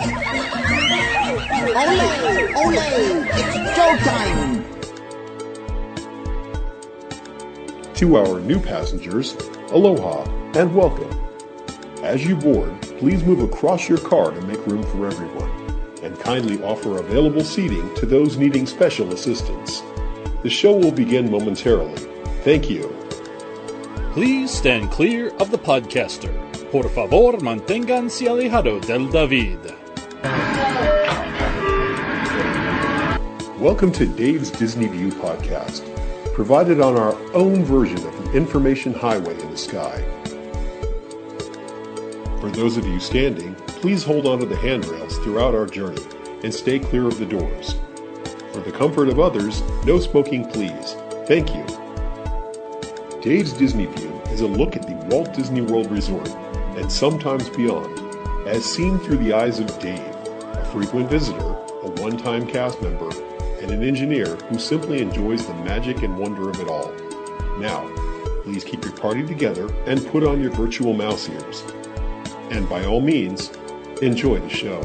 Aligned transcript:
Ole! 0.00 0.08
Ole! 2.56 2.78
It's 3.30 3.56
showtime! 3.76 4.64
To 7.94 8.16
our 8.16 8.40
new 8.40 8.58
passengers, 8.58 9.36
aloha 9.70 10.24
and 10.54 10.74
welcome. 10.74 11.08
As 12.02 12.26
you 12.26 12.34
board, 12.34 12.82
please 12.98 13.22
move 13.22 13.40
across 13.40 13.88
your 13.88 13.98
car 13.98 14.32
to 14.32 14.40
make 14.42 14.66
room 14.66 14.82
for 14.82 15.06
everyone, 15.06 15.50
and 16.02 16.18
kindly 16.18 16.60
offer 16.64 16.98
available 16.98 17.44
seating 17.44 17.94
to 17.94 18.04
those 18.04 18.36
needing 18.36 18.66
special 18.66 19.12
assistance. 19.12 19.84
The 20.42 20.50
show 20.50 20.74
will 20.74 20.90
begin 20.90 21.30
momentarily. 21.30 22.02
Thank 22.42 22.68
you. 22.68 22.92
Please 24.12 24.50
stand 24.50 24.90
clear 24.90 25.28
of 25.36 25.52
the 25.52 25.58
podcaster. 25.58 26.32
Por 26.72 26.88
favor, 26.88 27.38
manténganse 27.38 28.26
alejado 28.26 28.84
del 28.84 29.08
David. 29.08 29.83
Welcome 33.64 33.92
to 33.92 34.04
Dave's 34.04 34.50
Disney 34.50 34.88
View 34.88 35.08
podcast, 35.08 35.82
provided 36.34 36.82
on 36.82 36.98
our 36.98 37.14
own 37.32 37.64
version 37.64 37.96
of 37.96 38.24
the 38.24 38.32
information 38.32 38.92
highway 38.92 39.40
in 39.40 39.50
the 39.50 39.56
sky. 39.56 40.04
For 42.42 42.50
those 42.50 42.76
of 42.76 42.86
you 42.86 43.00
standing, 43.00 43.54
please 43.64 44.04
hold 44.04 44.26
onto 44.26 44.44
the 44.44 44.54
handrails 44.54 45.16
throughout 45.20 45.54
our 45.54 45.64
journey 45.64 46.02
and 46.42 46.52
stay 46.52 46.78
clear 46.78 47.06
of 47.06 47.18
the 47.18 47.24
doors. 47.24 47.76
For 48.52 48.60
the 48.60 48.70
comfort 48.70 49.08
of 49.08 49.18
others, 49.18 49.62
no 49.86 49.98
smoking 49.98 50.46
please. 50.50 50.94
Thank 51.26 51.54
you. 51.54 51.64
Dave's 53.22 53.54
Disney 53.54 53.86
View 53.86 54.20
is 54.26 54.42
a 54.42 54.46
look 54.46 54.76
at 54.76 54.86
the 54.86 55.06
Walt 55.08 55.32
Disney 55.32 55.62
World 55.62 55.90
Resort 55.90 56.28
and 56.76 56.92
sometimes 56.92 57.48
beyond, 57.48 57.98
as 58.46 58.62
seen 58.62 58.98
through 58.98 59.24
the 59.24 59.32
eyes 59.32 59.58
of 59.58 59.78
Dave, 59.78 59.98
a 60.00 60.68
frequent 60.70 61.08
visitor, 61.08 61.56
a 61.82 61.88
one 62.02 62.18
time 62.18 62.46
cast 62.46 62.82
member, 62.82 63.10
and 63.64 63.72
an 63.72 63.82
engineer 63.82 64.36
who 64.50 64.58
simply 64.58 65.00
enjoys 65.00 65.46
the 65.46 65.54
magic 65.54 66.02
and 66.02 66.18
wonder 66.18 66.50
of 66.50 66.60
it 66.60 66.68
all. 66.68 66.92
Now, 67.58 67.88
please 68.42 68.62
keep 68.62 68.84
your 68.84 68.92
party 68.92 69.26
together 69.26 69.72
and 69.86 70.06
put 70.08 70.22
on 70.22 70.42
your 70.42 70.50
virtual 70.50 70.92
mouse 70.92 71.30
ears. 71.30 71.64
And 72.50 72.68
by 72.68 72.84
all 72.84 73.00
means, 73.00 73.50
enjoy 74.02 74.38
the 74.40 74.50
show. 74.50 74.82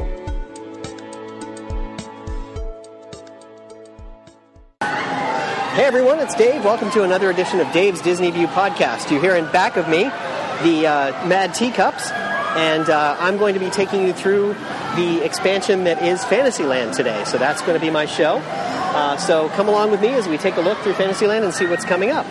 Hey 4.80 5.84
everyone, 5.84 6.18
it's 6.18 6.34
Dave. 6.34 6.64
Welcome 6.64 6.90
to 6.92 7.02
another 7.02 7.28
edition 7.28 7.60
of 7.60 7.70
Dave's 7.74 8.00
Disney 8.00 8.30
View 8.30 8.46
podcast. 8.46 9.10
You 9.10 9.20
hear 9.20 9.36
in 9.36 9.44
back 9.52 9.76
of 9.76 9.90
me 9.90 10.04
the 10.62 10.86
uh, 10.86 11.26
Mad 11.26 11.54
Teacups, 11.54 12.10
and 12.10 12.88
uh, 12.88 13.14
I'm 13.20 13.36
going 13.36 13.52
to 13.52 13.60
be 13.60 13.68
taking 13.68 14.06
you 14.06 14.14
through 14.14 14.54
the 14.96 15.22
expansion 15.22 15.84
that 15.84 16.02
is 16.02 16.24
Fantasyland 16.24 16.94
today. 16.94 17.24
So 17.24 17.36
that's 17.36 17.60
going 17.60 17.78
to 17.78 17.80
be 17.80 17.90
my 17.90 18.06
show. 18.06 18.42
Uh, 18.92 19.16
so 19.16 19.48
come 19.50 19.68
along 19.68 19.90
with 19.92 20.00
me 20.00 20.08
as 20.08 20.26
we 20.26 20.36
take 20.36 20.56
a 20.56 20.60
look 20.60 20.76
through 20.78 20.94
Fantasyland 20.94 21.44
and 21.44 21.54
see 21.54 21.66
what's 21.66 21.84
coming 21.84 22.10
up. 22.10 22.26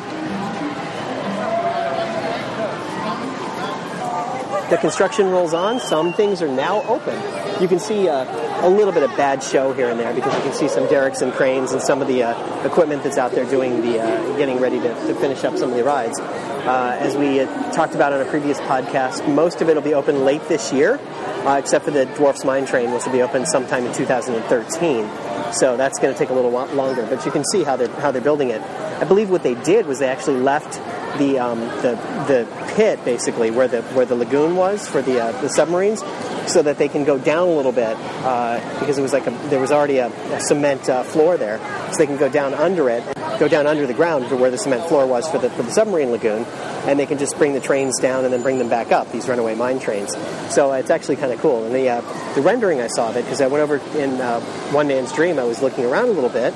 The 4.70 4.78
construction 4.78 5.30
rolls 5.32 5.54
on. 5.54 5.80
Some 5.80 6.14
things 6.14 6.42
are 6.42 6.48
now 6.48 6.84
open. 6.84 7.16
You 7.62 7.68
can 7.68 7.80
see 7.80 8.08
uh, 8.08 8.26
a 8.66 8.70
little 8.70 8.94
bit 8.94 9.04
of 9.04 9.10
bad 9.18 9.42
show 9.42 9.74
here 9.74 9.90
and 9.90 10.00
there 10.00 10.14
because 10.14 10.36
you 10.36 10.42
can 10.42 10.54
see 10.54 10.68
some 10.68 10.86
derricks 10.88 11.22
and 11.22 11.34
cranes 11.34 11.72
and 11.72 11.82
some 11.82 12.02
of 12.02 12.08
the 12.08 12.24
uh, 12.24 12.66
equipment 12.66 13.04
that's 13.04 13.18
out 13.18 13.32
there 13.32 13.46
doing 13.46 13.82
the 13.82 14.00
uh, 14.00 14.38
getting 14.38 14.60
ready 14.60 14.80
to, 14.80 14.94
to, 15.08 15.16
finish 15.16 15.44
up 15.44 15.58
some 15.58 15.72
of 15.72 15.78
the 15.78 15.84
rides. 15.84 16.20
Uh, 16.20 16.98
as 17.00 17.16
we 17.16 17.40
talked 17.74 17.96
about 17.96 18.14
on 18.14 18.22
a 18.22 18.26
previous 18.26 18.60
podcast, 18.60 19.34
most 19.34 19.62
of 19.62 19.70
it 19.70 19.76
will 19.76 19.82
be 19.82 19.94
open 19.94 20.26
late 20.26 20.46
this 20.50 20.72
year, 20.74 21.00
uh, 21.46 21.58
except 21.58 21.86
for 21.86 21.92
the 21.92 22.06
Dwarfs 22.06 22.44
Mine 22.44 22.66
Train, 22.66 22.92
which 22.92 23.06
will 23.06 23.14
be 23.14 23.22
open 23.22 23.46
sometime 23.46 23.86
in 23.86 23.94
2013. 23.94 25.29
So 25.54 25.78
that's 25.78 26.00
going 26.00 26.14
to 26.14 26.18
take 26.18 26.30
a 26.30 26.34
little 26.34 26.52
longer. 26.52 27.06
But 27.06 27.26
you 27.26 27.32
can 27.32 27.44
see 27.52 27.64
how 27.64 27.76
they're 27.76 27.90
how 27.90 28.12
they're 28.12 28.22
building 28.22 28.50
it. 28.50 28.62
I 28.62 29.06
believe 29.06 29.30
what 29.30 29.44
they 29.44 29.56
did 29.56 29.86
was 29.86 30.00
they 30.00 30.08
actually 30.08 30.38
left 30.42 30.74
the 31.18 31.40
um, 31.40 31.60
the 31.82 31.96
the 32.28 32.74
pit 32.76 33.04
basically 33.06 33.52
where 33.52 33.68
the 33.68 33.82
where 33.94 34.06
the 34.06 34.16
lagoon 34.16 34.56
was 34.56 34.88
for 34.88 35.02
the 35.02 35.20
uh, 35.22 35.42
the 35.42 35.50
submarines, 35.50 36.02
so 36.50 36.62
that 36.62 36.78
they 36.78 36.88
can 36.88 37.04
go 37.04 37.18
down 37.18 37.48
a 37.48 37.56
little 37.56 37.72
bit 37.72 37.96
uh, 37.98 38.80
because 38.80 38.98
it 38.98 39.02
was 39.02 39.14
like 39.14 39.28
a, 39.28 39.32
there 39.50 39.60
was 39.60 39.72
already 39.72 39.98
a, 39.98 40.08
a 40.08 40.42
cement 40.42 40.90
uh, 40.90 41.04
floor 41.04 41.38
there, 41.38 41.60
so 41.92 41.98
they 41.98 42.06
can 42.06 42.18
go 42.18 42.30
down 42.30 42.54
under 42.54 42.90
it, 42.90 43.04
go 43.40 43.48
down 43.48 43.68
under 43.68 43.86
the 43.88 43.94
ground 43.94 44.28
to 44.30 44.36
where 44.36 44.52
the 44.52 44.58
cement 44.58 44.88
floor 44.88 45.06
was 45.06 45.28
for 45.30 45.38
the, 45.38 45.50
for 45.52 45.64
the 45.64 45.72
submarine 45.72 46.12
lagoon, 46.12 46.46
and 46.88 47.00
they 47.00 47.06
can 47.06 47.18
just 47.18 47.38
bring 47.38 47.54
the 47.54 47.60
trains 47.60 48.00
down 48.00 48.24
and 48.26 48.34
then 48.34 48.42
bring 48.42 48.58
them 48.58 48.70
back 48.70 48.92
up. 48.92 49.12
These 49.12 49.28
runaway 49.28 49.56
mine 49.56 49.80
trains. 49.80 50.16
So 50.50 50.72
it's 50.74 50.90
actually 50.90 51.18
kind 51.18 51.32
of 51.32 51.40
cool. 51.40 51.66
And 51.66 51.76
the 51.76 51.90
uh, 51.90 52.34
the 52.36 52.42
rendering 52.42 52.82
I 52.82 52.88
saw 52.88 53.10
of 53.10 53.18
it 53.18 53.24
because 53.24 53.42
I 53.42 53.48
went 53.48 53.64
over 53.64 53.78
in 53.98 54.20
uh, 54.22 54.40
One 54.72 54.88
Man's 54.88 55.12
Dream. 55.12 55.40
I 55.40 55.44
was 55.44 55.62
looking 55.62 55.86
around 55.86 56.10
a 56.10 56.14
little 56.14 56.30
bit 56.30 56.54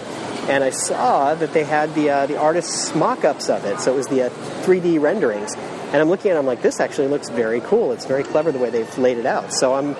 and 0.49 0.63
I 0.63 0.71
saw 0.71 1.35
that 1.35 1.53
they 1.53 1.63
had 1.63 1.95
the 1.95 2.09
uh, 2.09 2.25
the 2.25 2.37
artists' 2.37 2.93
mock-ups 2.95 3.49
of 3.49 3.65
it. 3.65 3.79
So 3.79 3.93
it 3.93 3.95
was 3.95 4.07
the 4.07 4.23
uh, 4.23 4.29
3D 4.63 4.99
renderings, 4.99 5.55
and 5.93 6.01
I'm 6.01 6.09
looking 6.09 6.31
at 6.31 6.35
it, 6.35 6.39
I'm 6.39 6.45
like, 6.45 6.61
this 6.61 6.79
actually 6.81 7.07
looks 7.07 7.29
very 7.29 7.61
cool. 7.61 7.93
It's 7.93 8.05
very 8.05 8.23
clever 8.23 8.51
the 8.51 8.59
way 8.59 8.69
they've 8.69 8.97
laid 8.97 9.17
it 9.17 9.25
out. 9.25 9.53
So 9.53 9.75
I'm 9.75 9.95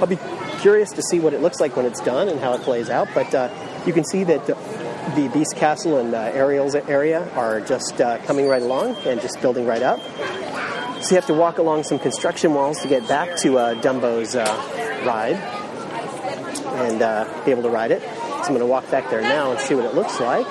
I'll 0.00 0.06
be 0.06 0.18
curious 0.58 0.92
to 0.92 1.02
see 1.02 1.20
what 1.20 1.32
it 1.32 1.40
looks 1.40 1.60
like 1.60 1.76
when 1.76 1.86
it's 1.86 2.00
done 2.00 2.28
and 2.28 2.38
how 2.40 2.52
it 2.54 2.60
plays 2.62 2.90
out. 2.90 3.08
But 3.14 3.34
uh, 3.34 3.48
you 3.86 3.92
can 3.94 4.04
see 4.04 4.24
that. 4.24 4.46
the 4.46 5.28
Beast 5.32 5.54
Castle 5.54 5.98
and 5.98 6.12
uh, 6.14 6.18
Ariel's 6.34 6.74
area 6.74 7.30
are 7.34 7.60
just 7.60 8.00
uh, 8.00 8.18
coming 8.26 8.48
right 8.48 8.60
along 8.60 8.96
and 9.06 9.20
just 9.20 9.40
building 9.40 9.64
right 9.64 9.80
up. 9.80 10.00
So 11.00 11.10
you 11.10 11.16
have 11.16 11.26
to 11.26 11.34
walk 11.34 11.58
along 11.58 11.84
some 11.84 12.00
construction 12.00 12.52
walls 12.52 12.80
to 12.82 12.88
get 12.88 13.06
back 13.06 13.36
to 13.38 13.56
uh, 13.56 13.74
Dumbo's 13.80 14.34
ride 15.06 15.36
and 16.82 16.98
be 17.44 17.50
able 17.52 17.62
to 17.62 17.70
ride 17.70 17.92
it. 17.92 18.02
So 18.02 18.08
I'm 18.08 18.48
going 18.48 18.58
to 18.58 18.66
walk 18.66 18.90
back 18.90 19.08
there 19.08 19.22
now 19.22 19.52
and 19.52 19.60
see 19.60 19.74
what 19.74 19.84
it 19.84 19.94
looks 19.94 20.18
like. 20.20 20.46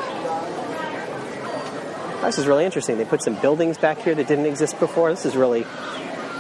This 2.25 2.40
is 2.40 2.47
really 2.47 2.66
interesting. 2.66 2.97
They 2.97 3.06
put 3.06 3.24
some 3.24 3.36
buildings 3.36 3.78
back 3.78 4.00
here 4.00 4.16
that 4.16 4.28
didn't 4.28 4.46
exist 4.46 4.80
before. 4.80 5.09
This 5.09 5.25
is 5.25 5.36
really 5.36 5.66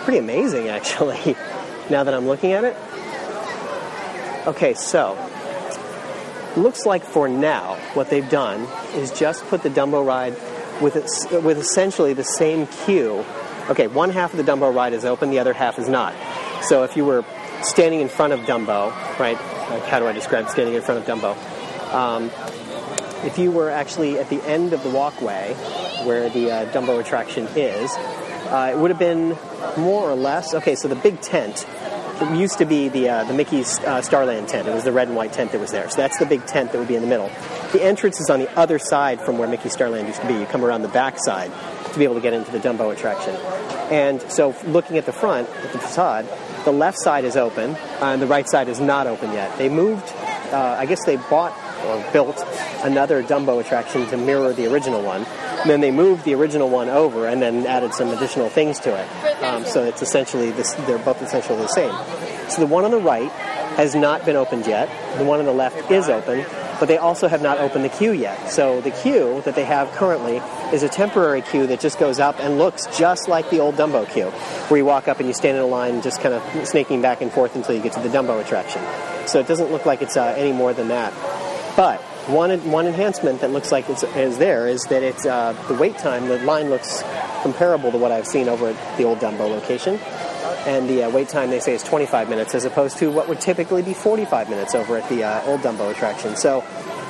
pretty 0.03 0.19
amazing, 0.19 0.69
actually, 0.69 1.35
now 1.89 2.03
that 2.03 2.13
I'm 2.13 2.27
looking 2.27 2.53
at 2.53 2.63
it. 2.63 2.75
Okay, 4.47 4.73
so 4.73 5.17
looks 6.55 6.85
like 6.85 7.03
for 7.03 7.27
now, 7.27 7.75
what 7.93 8.09
they've 8.09 8.29
done 8.29 8.67
is 8.93 9.11
just 9.11 9.45
put 9.47 9.63
the 9.63 9.69
Dumbo 9.69 10.05
ride 10.05 10.33
with 10.81 10.95
its, 10.95 11.29
with 11.31 11.57
essentially 11.57 12.13
the 12.13 12.23
same 12.23 12.67
queue. 12.67 13.25
Okay, 13.69 13.87
one 13.87 14.09
half 14.09 14.33
of 14.33 14.37
the 14.37 14.51
Dumbo 14.51 14.73
ride 14.73 14.93
is 14.93 15.05
open, 15.05 15.31
the 15.31 15.39
other 15.39 15.53
half 15.53 15.79
is 15.79 15.89
not. 15.89 16.13
So 16.63 16.83
if 16.83 16.95
you 16.95 17.05
were 17.05 17.25
standing 17.61 18.01
in 18.01 18.09
front 18.09 18.33
of 18.33 18.41
Dumbo, 18.41 18.91
right? 19.19 19.37
Like 19.69 19.83
how 19.85 19.99
do 19.99 20.07
I 20.07 20.13
describe 20.13 20.49
standing 20.49 20.75
in 20.75 20.81
front 20.81 21.01
of 21.01 21.07
Dumbo? 21.07 21.35
Um, 21.93 22.29
if 23.25 23.37
you 23.37 23.51
were 23.51 23.69
actually 23.69 24.19
at 24.19 24.29
the 24.29 24.41
end 24.43 24.73
of 24.73 24.83
the 24.83 24.89
walkway 24.89 25.53
where 26.03 26.29
the 26.29 26.51
uh, 26.51 26.71
Dumbo 26.71 26.99
attraction 26.99 27.47
is, 27.55 27.91
uh, 27.95 28.71
it 28.73 28.77
would 28.77 28.91
have 28.91 28.99
been 28.99 29.37
more 29.77 30.09
or 30.09 30.15
less 30.15 30.53
okay. 30.53 30.75
So 30.75 30.87
the 30.87 30.95
big 30.95 31.21
tent 31.21 31.65
it 32.21 32.37
used 32.37 32.59
to 32.59 32.65
be 32.65 32.87
the 32.87 33.09
uh, 33.09 33.23
the 33.25 33.33
Mickey's 33.33 33.79
uh, 33.79 34.01
Starland 34.01 34.47
tent. 34.47 34.67
It 34.67 34.73
was 34.73 34.85
the 34.85 34.91
red 34.91 35.07
and 35.07 35.17
white 35.17 35.33
tent 35.33 35.51
that 35.51 35.59
was 35.59 35.71
there. 35.71 35.89
So 35.89 35.97
that's 35.97 36.17
the 36.17 36.25
big 36.25 36.45
tent 36.45 36.71
that 36.71 36.77
would 36.77 36.87
be 36.87 36.95
in 36.95 37.01
the 37.01 37.07
middle. 37.07 37.29
The 37.73 37.83
entrance 37.83 38.19
is 38.19 38.29
on 38.29 38.39
the 38.39 38.49
other 38.57 38.79
side 38.79 39.19
from 39.19 39.37
where 39.37 39.47
Mickey's 39.47 39.73
Starland 39.73 40.07
used 40.07 40.21
to 40.21 40.27
be. 40.27 40.35
You 40.35 40.45
come 40.45 40.63
around 40.63 40.83
the 40.83 40.87
back 40.87 41.17
side 41.17 41.51
to 41.91 41.99
be 41.99 42.05
able 42.05 42.15
to 42.15 42.21
get 42.21 42.33
into 42.33 42.51
the 42.51 42.59
Dumbo 42.59 42.93
attraction. 42.93 43.35
And 43.91 44.21
so, 44.31 44.55
looking 44.65 44.97
at 44.97 45.05
the 45.05 45.11
front, 45.11 45.49
at 45.49 45.73
the 45.73 45.79
facade, 45.79 46.27
the 46.63 46.71
left 46.71 46.97
side 46.99 47.25
is 47.25 47.35
open, 47.35 47.75
and 48.01 48.21
the 48.21 48.27
right 48.27 48.47
side 48.49 48.69
is 48.69 48.79
not 48.79 49.07
open 49.07 49.33
yet. 49.33 49.57
They 49.57 49.69
moved. 49.69 50.07
Uh, 50.51 50.75
I 50.79 50.85
guess 50.85 51.03
they 51.05 51.17
bought 51.17 51.53
or 51.85 52.03
built 52.11 52.43
another 52.83 53.23
Dumbo 53.23 53.61
attraction 53.61 54.05
to 54.07 54.17
mirror 54.17 54.53
the 54.53 54.71
original 54.71 55.01
one. 55.01 55.23
And 55.25 55.69
then 55.69 55.81
they 55.81 55.91
moved 55.91 56.25
the 56.25 56.35
original 56.35 56.69
one 56.69 56.89
over 56.89 57.27
and 57.27 57.41
then 57.41 57.65
added 57.65 57.93
some 57.93 58.09
additional 58.09 58.49
things 58.49 58.79
to 58.81 58.95
it. 58.95 59.43
Um, 59.43 59.65
so 59.65 59.83
it's 59.83 60.01
essentially 60.01 60.51
this, 60.51 60.73
they're 60.85 60.97
both 60.97 61.21
essentially 61.21 61.59
the 61.59 61.67
same. 61.67 61.93
So 62.49 62.61
the 62.61 62.67
one 62.67 62.85
on 62.85 62.91
the 62.91 62.99
right 62.99 63.31
has 63.75 63.95
not 63.95 64.25
been 64.25 64.35
opened 64.35 64.67
yet. 64.67 64.89
The 65.17 65.23
one 65.25 65.39
on 65.39 65.45
the 65.45 65.53
left 65.53 65.91
is 65.91 66.07
open, 66.07 66.45
but 66.79 66.85
they 66.87 66.97
also 66.97 67.27
have 67.27 67.41
not 67.41 67.57
opened 67.57 67.83
the 67.83 67.89
queue 67.89 68.11
yet. 68.11 68.49
So 68.49 68.81
the 68.81 68.91
queue 68.91 69.41
that 69.45 69.55
they 69.55 69.65
have 69.65 69.91
currently 69.93 70.37
is 70.71 70.83
a 70.83 70.89
temporary 70.89 71.41
queue 71.41 71.67
that 71.67 71.79
just 71.79 71.99
goes 71.99 72.19
up 72.19 72.39
and 72.39 72.57
looks 72.57 72.85
just 72.97 73.27
like 73.27 73.49
the 73.49 73.59
old 73.59 73.75
Dumbo 73.75 74.09
queue, 74.09 74.29
where 74.69 74.77
you 74.77 74.85
walk 74.85 75.07
up 75.07 75.19
and 75.19 75.27
you 75.27 75.33
stand 75.33 75.57
in 75.57 75.63
a 75.63 75.67
line, 75.67 76.01
just 76.01 76.21
kind 76.21 76.33
of 76.35 76.67
snaking 76.67 77.01
back 77.01 77.21
and 77.21 77.31
forth 77.31 77.55
until 77.55 77.75
you 77.75 77.81
get 77.81 77.93
to 77.93 77.99
the 77.99 78.09
Dumbo 78.09 78.39
attraction. 78.39 78.81
So 79.27 79.39
it 79.39 79.47
doesn't 79.47 79.71
look 79.71 79.85
like 79.85 80.01
it's 80.01 80.15
uh, 80.15 80.35
any 80.37 80.53
more 80.53 80.73
than 80.73 80.89
that. 80.89 81.11
But 81.75 81.99
one 82.27 82.71
one 82.71 82.87
enhancement 82.87 83.41
that 83.41 83.51
looks 83.51 83.71
like 83.71 83.89
it's 83.89 84.03
is 84.03 84.37
there 84.37 84.67
is 84.67 84.83
that 84.83 85.03
it's 85.03 85.25
uh, 85.25 85.53
the 85.67 85.73
wait 85.73 85.97
time. 85.97 86.27
The 86.27 86.39
line 86.39 86.69
looks 86.69 87.03
comparable 87.41 87.91
to 87.91 87.97
what 87.97 88.11
I've 88.11 88.27
seen 88.27 88.47
over 88.47 88.69
at 88.69 88.97
the 88.97 89.03
old 89.03 89.19
Dumbo 89.19 89.49
location, 89.49 89.99
and 90.65 90.89
the 90.89 91.03
uh, 91.03 91.09
wait 91.09 91.29
time 91.29 91.49
they 91.49 91.59
say 91.59 91.73
is 91.73 91.83
25 91.83 92.29
minutes 92.29 92.55
as 92.55 92.65
opposed 92.65 92.97
to 92.99 93.11
what 93.11 93.27
would 93.27 93.41
typically 93.41 93.81
be 93.81 93.93
45 93.93 94.49
minutes 94.49 94.73
over 94.73 94.97
at 94.97 95.07
the 95.09 95.23
uh, 95.23 95.45
old 95.45 95.61
Dumbo 95.61 95.91
attraction. 95.91 96.35
So, 96.37 96.63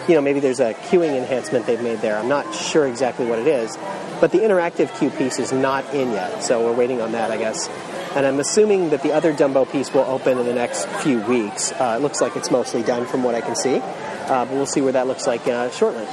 you 0.07 0.15
know, 0.15 0.21
maybe 0.21 0.39
there's 0.39 0.59
a 0.59 0.73
queuing 0.73 1.15
enhancement 1.15 1.65
they've 1.68 1.81
made 1.81 2.00
there. 2.00 2.18
I'm 2.18 2.27
not 2.27 2.53
sure 2.53 2.88
exactly 2.88 3.25
what 3.25 3.39
it 3.39 3.47
is, 3.47 3.77
but 4.19 4.31
the 4.31 4.39
interactive 4.39 4.97
queue 4.97 5.11
piece 5.11 5.39
is 5.39 5.51
not 5.51 5.94
in 5.94 6.11
yet, 6.11 6.44
so 6.44 6.65
we're 6.65 6.75
waiting 6.75 7.01
on 7.01 7.11
that, 7.11 7.31
I 7.31 7.38
guess. 7.38 7.69
And 8.15 8.25
I'm 8.25 8.39
assuming 8.39 8.91
that 8.91 9.03
the 9.03 9.12
other 9.12 9.33
Dumbo 9.33 9.69
piece 9.69 9.94
will 9.94 10.06
open 10.06 10.38
in 10.38 10.45
the 10.45 10.53
next 10.53 10.88
few 11.03 11.19
weeks. 11.19 11.73
Uh, 11.73 11.97
it 12.00 12.01
looks 12.01 12.21
like 12.21 12.38
it's 12.38 12.50
mostly 12.50 12.81
done 12.81 13.06
from 13.06 13.23
what 13.23 13.35
I 13.35 13.41
can 13.41 13.56
see, 13.56 13.75
uh, 13.75 14.45
but 14.45 14.51
we'll 14.51 14.65
see 14.65 14.79
where 14.79 14.94
that 14.94 15.06
looks 15.06 15.27
like 15.27 15.45
uh, 15.47 15.69
shortly. 15.71 16.06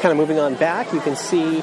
Kind 0.00 0.12
of 0.12 0.16
moving 0.16 0.38
on 0.38 0.54
back, 0.54 0.92
you 0.94 1.00
can 1.00 1.14
see 1.14 1.60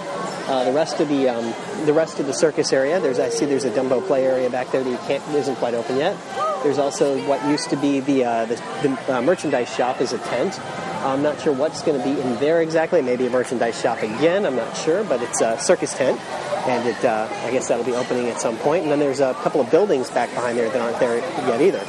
uh, 0.48 0.65
the 0.65 0.74
rest 0.74 1.00
of 1.00 1.07
the 1.07 1.30
um, 1.30 1.54
the 1.86 1.94
rest 1.94 2.19
of 2.19 2.27
the 2.27 2.33
circus 2.33 2.71
area. 2.71 3.00
There's 3.00 3.18
I 3.18 3.30
see 3.30 3.45
there's 3.45 3.63
a 3.63 3.71
Dumbo 3.71 4.06
play 4.06 4.25
area 4.25 4.50
back 4.50 4.71
there 4.71 4.83
that 4.83 5.30
isn't 5.33 5.56
quite 5.56 5.74
open 5.74 5.98
yet. 5.98 6.16
There's 6.62 6.77
also 6.77 7.18
what 7.27 7.44
used 7.48 7.69
to 7.71 7.77
be 7.77 8.00
the 8.00 8.25
uh, 8.25 8.45
the, 8.45 8.56
the 8.83 9.16
uh, 9.18 9.21
merchandise 9.21 9.74
shop 9.74 10.01
is 10.01 10.13
a 10.13 10.19
tent. 10.19 10.59
I'm 11.04 11.22
not 11.22 11.40
sure 11.42 11.54
what's 11.54 11.82
going 11.82 11.98
to 12.00 12.04
be 12.04 12.20
in 12.20 12.36
there 12.38 12.62
exactly. 12.62 13.02
Maybe 13.02 13.28
a 13.28 13.30
merchandise 13.30 13.80
shop 13.80 14.02
again. 14.02 14.46
I'm 14.46 14.56
not 14.56 14.76
sure, 14.78 15.04
but 15.04 15.22
it's 15.22 15.42
a 15.42 15.60
circus 15.60 15.94
tent, 15.94 16.20
and 16.68 16.88
it 16.88 17.04
uh, 17.04 17.28
I 17.44 17.52
guess 17.52 17.68
that'll 17.68 17.86
be 17.86 17.94
opening 17.94 18.30
at 18.30 18.40
some 18.40 18.58
point. 18.58 18.84
And 18.84 18.92
then 18.92 19.00
there's 19.00 19.20
a 19.20 19.34
couple 19.36 19.60
of 19.60 19.70
buildings 19.70 20.10
back 20.10 20.30
behind 20.30 20.58
there 20.58 20.70
that 20.70 20.82
aren't 20.82 21.00
there 21.00 21.18
yet 21.18 21.62
either. 21.62 21.84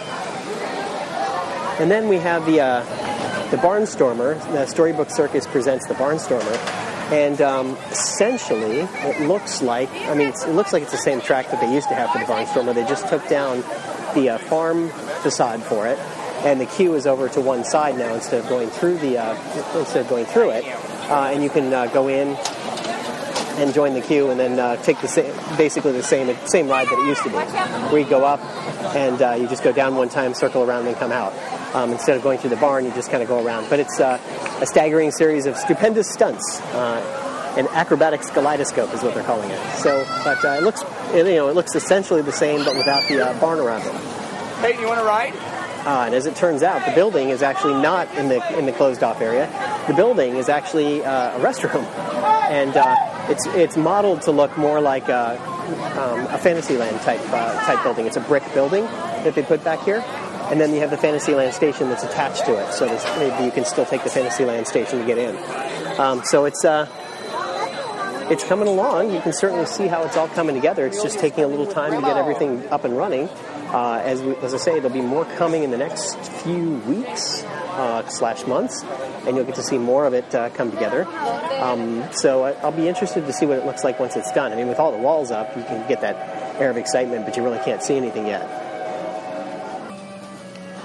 And 1.80 1.90
then 1.90 2.08
we 2.08 2.18
have 2.18 2.44
the 2.46 2.60
uh, 2.60 2.84
the 3.50 3.56
Barnstormer. 3.56 4.40
The 4.52 4.66
Storybook 4.66 5.10
Circus 5.10 5.46
presents 5.46 5.86
the 5.86 5.94
Barnstormer, 5.94 6.56
and 7.12 7.40
um, 7.40 7.76
essentially 7.90 8.80
it 8.80 9.20
looks 9.28 9.62
like 9.62 9.90
I 9.92 10.14
mean 10.14 10.30
it 10.30 10.48
looks 10.48 10.72
like 10.72 10.82
it's 10.82 10.92
the 10.92 10.98
same 10.98 11.20
track 11.20 11.50
that 11.50 11.60
they 11.60 11.72
used 11.72 11.88
to 11.88 11.94
have 11.94 12.10
for 12.10 12.18
the 12.18 12.24
Barnstormer. 12.24 12.74
They 12.74 12.84
just 12.84 13.08
took 13.08 13.26
down 13.28 13.62
the 14.14 14.30
uh, 14.30 14.38
farm 14.38 14.88
facade 15.22 15.62
for 15.62 15.86
it, 15.86 15.98
and 16.44 16.60
the 16.60 16.66
queue 16.66 16.94
is 16.94 17.06
over 17.06 17.28
to 17.30 17.40
one 17.40 17.64
side 17.64 17.96
now 17.96 18.14
instead 18.14 18.42
of 18.42 18.48
going 18.48 18.68
through 18.68 18.98
the 18.98 19.18
uh, 19.18 19.78
instead 19.78 20.02
of 20.02 20.08
going 20.08 20.26
through 20.26 20.50
it, 20.50 20.64
uh, 21.10 21.30
and 21.32 21.42
you 21.42 21.48
can 21.50 21.72
uh, 21.72 21.86
go 21.86 22.08
in 22.08 22.36
and 23.56 23.72
join 23.72 23.94
the 23.94 24.00
queue 24.00 24.30
and 24.30 24.38
then 24.38 24.58
uh, 24.58 24.76
take 24.82 25.00
the 25.00 25.08
same, 25.08 25.32
basically 25.56 25.92
the 25.92 26.02
same 26.02 26.36
same 26.46 26.68
ride 26.68 26.86
that 26.88 26.98
it 26.98 27.06
used 27.06 27.22
to 27.22 27.30
be, 27.30 27.36
where 27.90 28.00
you 28.00 28.08
go 28.08 28.24
up 28.24 28.40
and 28.94 29.22
uh, 29.22 29.32
you 29.32 29.48
just 29.48 29.64
go 29.64 29.72
down 29.72 29.96
one 29.96 30.08
time, 30.08 30.34
circle 30.34 30.62
around, 30.62 30.86
and 30.86 30.96
come 30.96 31.12
out. 31.12 31.32
Um, 31.74 31.90
instead 31.90 32.16
of 32.16 32.22
going 32.22 32.38
through 32.38 32.50
the 32.50 32.56
barn, 32.56 32.84
you 32.84 32.92
just 32.92 33.10
kind 33.10 33.22
of 33.22 33.28
go 33.28 33.44
around. 33.44 33.68
But 33.68 33.80
it's 33.80 33.98
uh, 33.98 34.20
a 34.60 34.66
staggering 34.66 35.10
series 35.10 35.46
of 35.46 35.56
stupendous 35.56 36.08
stunts. 36.08 36.60
An 37.56 37.68
acrobatics 37.68 38.30
kaleidoscope 38.30 38.92
is 38.92 39.02
what 39.04 39.14
they're 39.14 39.22
calling 39.22 39.48
it. 39.48 39.76
So, 39.76 40.04
but 40.24 40.38
it 40.44 40.64
looks, 40.64 40.82
you 41.14 41.22
know, 41.22 41.48
it 41.48 41.54
looks 41.54 41.76
essentially 41.76 42.20
the 42.20 42.32
same, 42.32 42.64
but 42.64 42.74
without 42.76 43.06
the 43.08 43.18
barn 43.40 43.60
around 43.60 43.82
it. 43.82 43.92
Hey, 44.60 44.80
you 44.80 44.88
want 44.88 44.98
to 44.98 45.06
ride? 45.06 45.34
Uh, 45.84 46.04
and 46.06 46.14
as 46.14 46.26
it 46.26 46.34
turns 46.34 46.62
out, 46.62 46.84
the 46.86 46.92
building 46.92 47.28
is 47.28 47.42
actually 47.42 47.74
not 47.74 48.12
in 48.16 48.28
the 48.28 48.58
in 48.58 48.64
the 48.64 48.72
closed 48.72 49.02
off 49.02 49.20
area. 49.20 49.46
The 49.86 49.92
building 49.92 50.36
is 50.36 50.48
actually 50.48 51.04
uh, 51.04 51.36
a 51.36 51.40
restroom, 51.40 51.84
and 52.50 52.74
uh, 52.74 52.96
it's 53.28 53.46
it's 53.48 53.76
modeled 53.76 54.22
to 54.22 54.32
look 54.32 54.56
more 54.56 54.80
like 54.80 55.08
a, 55.10 55.38
um, 55.98 56.20
a 56.32 56.38
Fantasyland 56.38 56.98
type 57.02 57.20
uh, 57.32 57.60
type 57.66 57.82
building. 57.82 58.06
It's 58.06 58.16
a 58.16 58.20
brick 58.20 58.44
building 58.54 58.84
that 58.84 59.34
they 59.34 59.42
put 59.42 59.62
back 59.62 59.82
here, 59.84 60.02
and 60.50 60.58
then 60.58 60.72
you 60.72 60.80
have 60.80 60.90
the 60.90 60.96
Fantasyland 60.96 61.52
station 61.52 61.90
that's 61.90 62.04
attached 62.04 62.46
to 62.46 62.54
it. 62.54 62.72
So 62.72 62.86
maybe 63.18 63.44
you 63.44 63.50
can 63.50 63.66
still 63.66 63.84
take 63.84 64.04
the 64.04 64.10
Fantasyland 64.10 64.66
station 64.66 65.00
to 65.00 65.04
get 65.06 65.18
in. 65.18 65.36
Um, 66.00 66.22
so 66.24 66.46
it's 66.46 66.64
uh, 66.64 66.86
it's 68.30 68.44
coming 68.44 68.68
along. 68.68 69.12
You 69.12 69.20
can 69.20 69.32
certainly 69.32 69.66
see 69.66 69.86
how 69.86 70.02
it's 70.04 70.16
all 70.16 70.28
coming 70.28 70.54
together. 70.54 70.86
It's 70.86 71.02
just 71.02 71.18
taking 71.18 71.44
a 71.44 71.46
little 71.46 71.66
time 71.66 71.92
to 71.92 72.00
get 72.00 72.16
everything 72.16 72.66
up 72.68 72.84
and 72.84 72.96
running. 72.96 73.28
Uh, 73.28 74.00
as, 74.04 74.22
we, 74.22 74.36
as 74.36 74.54
I 74.54 74.58
say, 74.58 74.74
there'll 74.74 74.90
be 74.90 75.02
more 75.02 75.24
coming 75.36 75.62
in 75.62 75.70
the 75.70 75.76
next 75.76 76.16
few 76.42 76.74
weeks 76.86 77.42
uh, 77.42 78.06
slash 78.08 78.46
months, 78.46 78.84
and 79.26 79.36
you'll 79.36 79.44
get 79.44 79.56
to 79.56 79.62
see 79.62 79.78
more 79.78 80.06
of 80.06 80.14
it 80.14 80.32
uh, 80.34 80.50
come 80.50 80.70
together. 80.70 81.06
Um, 81.60 82.04
so 82.12 82.44
I, 82.44 82.52
I'll 82.62 82.72
be 82.72 82.88
interested 82.88 83.26
to 83.26 83.32
see 83.32 83.46
what 83.46 83.58
it 83.58 83.66
looks 83.66 83.82
like 83.82 83.98
once 83.98 84.16
it's 84.16 84.32
done. 84.32 84.52
I 84.52 84.56
mean, 84.56 84.68
with 84.68 84.78
all 84.78 84.92
the 84.92 84.98
walls 84.98 85.30
up, 85.30 85.56
you 85.56 85.64
can 85.64 85.86
get 85.88 86.00
that 86.02 86.60
air 86.60 86.70
of 86.70 86.76
excitement, 86.76 87.24
but 87.24 87.36
you 87.36 87.42
really 87.42 87.58
can't 87.64 87.82
see 87.82 87.96
anything 87.96 88.26
yet. 88.26 88.63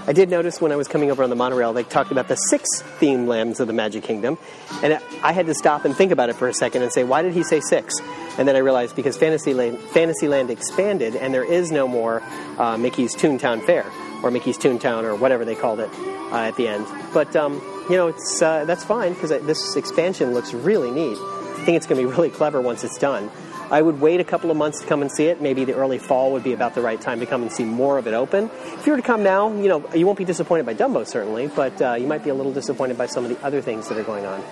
I 0.09 0.11
did 0.11 0.31
notice 0.31 0.59
when 0.59 0.71
I 0.71 0.75
was 0.75 0.87
coming 0.87 1.11
over 1.11 1.21
on 1.21 1.29
the 1.29 1.35
monorail, 1.35 1.71
they 1.71 1.83
talked 1.83 2.09
about 2.09 2.27
the 2.27 2.35
six 2.35 2.81
theme 2.97 3.27
lands 3.27 3.59
of 3.59 3.67
the 3.67 3.73
Magic 3.73 4.01
Kingdom, 4.01 4.39
and 4.81 4.99
I 5.21 5.33
had 5.33 5.45
to 5.45 5.53
stop 5.53 5.85
and 5.85 5.95
think 5.95 6.11
about 6.11 6.29
it 6.29 6.35
for 6.35 6.47
a 6.47 6.53
second 6.53 6.81
and 6.81 6.91
say, 6.91 7.03
why 7.03 7.21
did 7.21 7.33
he 7.33 7.43
say 7.43 7.59
six? 7.59 7.93
And 8.39 8.47
then 8.47 8.55
I 8.55 8.59
realized 8.59 8.95
because 8.95 9.17
Fantasyland, 9.17 9.77
Fantasyland 9.77 10.49
expanded, 10.49 11.15
and 11.15 11.31
there 11.31 11.43
is 11.43 11.71
no 11.71 11.87
more 11.87 12.23
uh, 12.57 12.75
Mickey's 12.75 13.15
Toontown 13.15 13.63
Fair 13.63 13.85
or 14.23 14.31
Mickey's 14.31 14.57
Toontown 14.57 15.03
or 15.03 15.13
whatever 15.13 15.45
they 15.45 15.53
called 15.53 15.79
it 15.79 15.91
uh, 16.31 16.37
at 16.37 16.55
the 16.55 16.67
end. 16.67 16.87
But 17.13 17.35
um, 17.35 17.61
you 17.87 17.95
know, 17.95 18.07
it's 18.07 18.41
uh, 18.41 18.65
that's 18.65 18.83
fine 18.83 19.13
because 19.13 19.29
this 19.29 19.75
expansion 19.75 20.33
looks 20.33 20.55
really 20.55 20.89
neat. 20.89 21.19
I 21.19 21.65
think 21.65 21.77
it's 21.77 21.85
going 21.85 22.01
to 22.01 22.07
be 22.07 22.11
really 22.11 22.31
clever 22.31 22.59
once 22.59 22.83
it's 22.83 22.97
done. 22.97 23.29
I 23.71 23.81
would 23.81 24.01
wait 24.01 24.19
a 24.19 24.23
couple 24.23 24.49
of 24.49 24.57
months 24.57 24.81
to 24.81 24.87
come 24.87 25.01
and 25.01 25.11
see 25.11 25.25
it. 25.25 25.41
Maybe 25.41 25.63
the 25.63 25.75
early 25.75 25.99
fall 25.99 26.31
would 26.31 26.43
be 26.43 26.53
about 26.53 26.73
the 26.73 26.81
right 26.81 26.99
time 26.99 27.19
to 27.19 27.25
come 27.25 27.43
and 27.43 27.51
see 27.51 27.63
more 27.63 27.97
of 27.97 28.07
it 28.07 28.13
open. 28.13 28.49
If 28.63 28.85
you 28.87 28.93
were 28.93 28.97
to 28.97 29.03
come 29.03 29.21
now, 29.21 29.53
you 29.53 29.67
know, 29.67 29.87
you 29.93 30.05
won't 30.05 30.17
be 30.17 30.25
disappointed 30.25 30.65
by 30.65 30.73
Dumbo 30.73 31.05
certainly, 31.05 31.47
but 31.47 31.79
uh, 31.81 31.93
you 31.93 32.07
might 32.07 32.23
be 32.23 32.31
a 32.31 32.33
little 32.33 32.53
disappointed 32.53 32.97
by 32.97 33.05
some 33.05 33.25
of 33.25 33.29
the 33.29 33.45
other 33.45 33.61
things 33.61 33.87
that 33.89 33.97
are 33.97 34.03
going 34.03 34.25
on. 34.25 34.43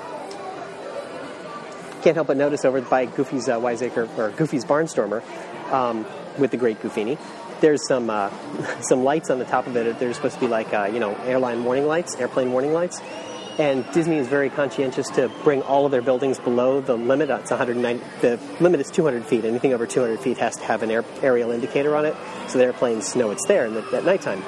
Can't 2.03 2.15
help 2.15 2.27
but 2.27 2.37
notice 2.37 2.63
over 2.63 2.79
by 2.81 3.05
Goofy's 3.05 3.49
uh, 3.49 3.59
Wiseacre 3.59 4.07
or 4.17 4.29
Goofy's 4.31 4.63
Barnstormer 4.63 5.23
um, 5.71 6.05
with 6.37 6.51
the 6.51 6.57
Great 6.57 6.79
Goofini. 6.79 7.17
There's 7.59 7.87
some 7.87 8.11
uh, 8.11 8.29
some 8.81 9.03
lights 9.03 9.31
on 9.31 9.39
the 9.39 9.45
top 9.45 9.65
of 9.65 9.75
it. 9.75 9.97
They're 9.97 10.13
supposed 10.13 10.35
to 10.35 10.39
be 10.39 10.47
like 10.47 10.73
uh, 10.73 10.89
you 10.93 10.99
know 10.99 11.15
airline 11.25 11.63
warning 11.63 11.87
lights, 11.87 12.15
airplane 12.15 12.51
warning 12.51 12.71
lights. 12.71 13.01
And 13.57 13.89
Disney 13.91 14.17
is 14.17 14.27
very 14.27 14.51
conscientious 14.51 15.09
to 15.11 15.29
bring 15.43 15.63
all 15.63 15.85
of 15.85 15.91
their 15.91 16.03
buildings 16.03 16.37
below 16.37 16.79
the 16.79 16.95
limit. 16.95 17.31
It's 17.31 17.49
190. 17.49 18.03
The 18.21 18.39
limit 18.59 18.79
is 18.81 18.91
200 18.91 19.25
feet. 19.25 19.45
Anything 19.45 19.73
over 19.73 19.87
200 19.87 20.19
feet 20.19 20.37
has 20.37 20.57
to 20.57 20.63
have 20.63 20.83
an 20.83 20.91
air, 20.91 21.03
aerial 21.23 21.51
indicator 21.51 21.95
on 21.95 22.05
it, 22.05 22.15
so 22.47 22.59
the 22.59 22.65
airplanes 22.65 23.15
know 23.15 23.31
it's 23.31 23.47
there 23.47 23.67
the, 23.69 23.97
at 23.97 24.05
nighttime. 24.05 24.43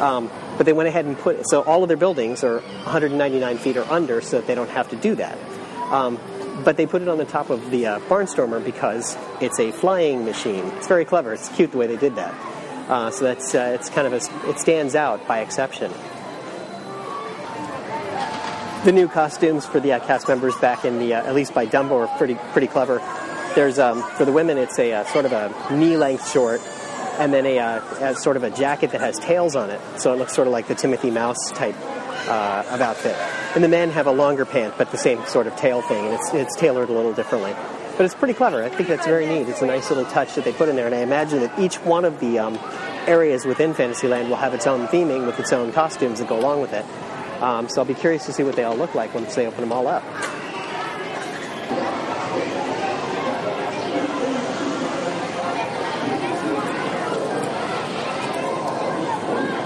Um, 0.00 0.28
but 0.56 0.66
they 0.66 0.72
went 0.72 0.88
ahead 0.88 1.04
and 1.04 1.16
put 1.16 1.48
so 1.48 1.62
all 1.62 1.82
of 1.84 1.88
their 1.88 1.96
buildings 1.96 2.42
are 2.42 2.60
199 2.60 3.58
feet 3.58 3.76
or 3.76 3.84
under, 3.84 4.20
so 4.20 4.38
that 4.38 4.48
they 4.48 4.56
don't 4.56 4.70
have 4.70 4.90
to 4.90 4.96
do 4.96 5.14
that. 5.14 5.38
Um, 5.92 6.18
but 6.64 6.76
they 6.76 6.86
put 6.86 7.02
it 7.02 7.08
on 7.08 7.18
the 7.18 7.24
top 7.24 7.50
of 7.50 7.70
the 7.70 7.86
uh, 7.86 8.00
Barnstormer 8.00 8.64
because 8.64 9.16
it's 9.40 9.60
a 9.60 9.70
flying 9.70 10.24
machine. 10.24 10.64
It's 10.76 10.88
very 10.88 11.04
clever. 11.04 11.32
It's 11.32 11.48
cute 11.50 11.70
the 11.70 11.78
way 11.78 11.86
they 11.86 11.96
did 11.96 12.16
that. 12.16 12.34
Uh, 12.88 13.10
so 13.10 13.24
that's 13.24 13.54
uh, 13.54 13.76
it's 13.78 13.88
kind 13.88 14.06
of 14.06 14.12
a, 14.14 14.50
it 14.50 14.58
stands 14.58 14.96
out 14.96 15.28
by 15.28 15.40
exception. 15.40 15.92
The 18.84 18.92
new 18.92 19.08
costumes 19.08 19.66
for 19.66 19.80
the 19.80 19.94
uh, 19.94 19.98
cast 19.98 20.28
members 20.28 20.56
back 20.56 20.84
in 20.84 21.00
the 21.00 21.14
uh, 21.14 21.24
at 21.24 21.34
least 21.34 21.52
by 21.52 21.66
Dumbo 21.66 22.06
are 22.06 22.16
pretty 22.16 22.36
pretty 22.52 22.68
clever. 22.68 23.02
There's 23.56 23.76
um, 23.78 24.02
for 24.02 24.24
the 24.24 24.30
women 24.32 24.56
it's 24.56 24.78
a 24.78 24.92
uh, 24.92 25.04
sort 25.06 25.24
of 25.24 25.32
a 25.32 25.52
knee 25.74 25.96
length 25.96 26.30
short, 26.30 26.60
and 27.18 27.32
then 27.32 27.44
a, 27.44 27.58
uh, 27.58 28.14
sort 28.14 28.36
of 28.36 28.44
a 28.44 28.50
jacket 28.50 28.92
that 28.92 29.00
has 29.00 29.18
tails 29.18 29.56
on 29.56 29.70
it, 29.70 29.80
so 29.96 30.12
it 30.12 30.16
looks 30.16 30.32
sort 30.32 30.46
of 30.46 30.52
like 30.52 30.68
the 30.68 30.76
Timothy 30.76 31.10
Mouse 31.10 31.50
type 31.50 31.74
uh, 32.28 32.64
of 32.70 32.80
outfit. 32.80 33.16
And 33.56 33.64
the 33.64 33.68
men 33.68 33.90
have 33.90 34.06
a 34.06 34.12
longer 34.12 34.44
pant, 34.44 34.74
but 34.78 34.92
the 34.92 34.96
same 34.96 35.26
sort 35.26 35.48
of 35.48 35.56
tail 35.56 35.82
thing, 35.82 36.04
and 36.04 36.14
it's 36.14 36.32
it's 36.32 36.56
tailored 36.56 36.88
a 36.88 36.92
little 36.92 37.12
differently. 37.12 37.54
But 37.96 38.04
it's 38.04 38.14
pretty 38.14 38.34
clever. 38.34 38.62
I 38.62 38.68
think 38.68 38.88
that's 38.88 39.06
very 39.06 39.26
neat. 39.26 39.48
It's 39.48 39.60
a 39.60 39.66
nice 39.66 39.90
little 39.90 40.04
touch 40.04 40.36
that 40.36 40.44
they 40.44 40.52
put 40.52 40.68
in 40.68 40.76
there, 40.76 40.86
and 40.86 40.94
I 40.94 41.00
imagine 41.00 41.40
that 41.40 41.58
each 41.58 41.78
one 41.78 42.04
of 42.04 42.20
the 42.20 42.38
um, 42.38 42.56
areas 43.08 43.44
within 43.44 43.74
Fantasyland 43.74 44.28
will 44.28 44.36
have 44.36 44.54
its 44.54 44.68
own 44.68 44.86
theming 44.86 45.26
with 45.26 45.40
its 45.40 45.52
own 45.52 45.72
costumes 45.72 46.20
that 46.20 46.28
go 46.28 46.38
along 46.38 46.60
with 46.60 46.72
it. 46.72 46.84
Um, 47.40 47.68
so 47.68 47.80
I'll 47.80 47.86
be 47.86 47.94
curious 47.94 48.26
to 48.26 48.32
see 48.32 48.42
what 48.42 48.56
they 48.56 48.64
all 48.64 48.76
look 48.76 48.94
like 48.94 49.14
once 49.14 49.34
they 49.34 49.46
open 49.46 49.60
them 49.60 49.72
all 49.72 49.86
up. 49.86 50.02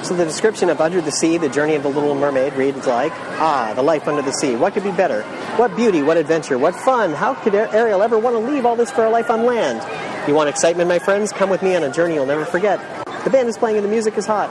So 0.05 0.17
the 0.17 0.25
description 0.25 0.69
of 0.69 0.81
Under 0.81 1.01
the 1.01 1.13
Sea, 1.13 1.39
the 1.39 1.49
journey 1.49 1.75
of 1.75 1.85
the 1.85 1.89
Little 1.89 2.15
Mermaid 2.15 2.55
reads 2.55 2.87
like, 2.87 3.13
Ah, 3.41 3.73
the 3.75 3.83
life 3.83 4.09
under 4.09 4.21
the 4.21 4.33
sea. 4.33 4.57
What 4.57 4.75
could 4.75 4.83
be 4.83 4.91
better? 4.91 5.23
What 5.57 5.75
beauty, 5.77 6.03
what 6.03 6.17
adventure, 6.17 6.59
what 6.59 6.75
fun. 6.75 7.13
How 7.13 7.35
could 7.35 7.55
Ariel 7.55 8.03
ever 8.03 8.19
want 8.19 8.35
to 8.35 8.41
leave 8.41 8.67
all 8.67 8.77
this 8.77 8.91
for 8.91 9.05
a 9.05 9.11
life 9.11 9.31
on 9.31 9.47
land? 9.47 9.81
You 10.29 10.35
want 10.35 10.49
excitement, 10.49 10.89
my 10.89 10.99
friends? 10.99 11.33
Come 11.33 11.51
with 11.51 11.63
me 11.63 11.77
on 11.77 11.83
a 11.85 11.91
journey 11.91 12.15
you'll 12.15 12.27
never 12.27 12.45
forget. 12.45 12.81
The 13.25 13.31
band 13.31 13.49
is 13.49 13.57
playing 13.57 13.77
and 13.77 13.85
the 13.87 13.91
music 13.91 14.19
is 14.19 14.27
hot. 14.27 14.51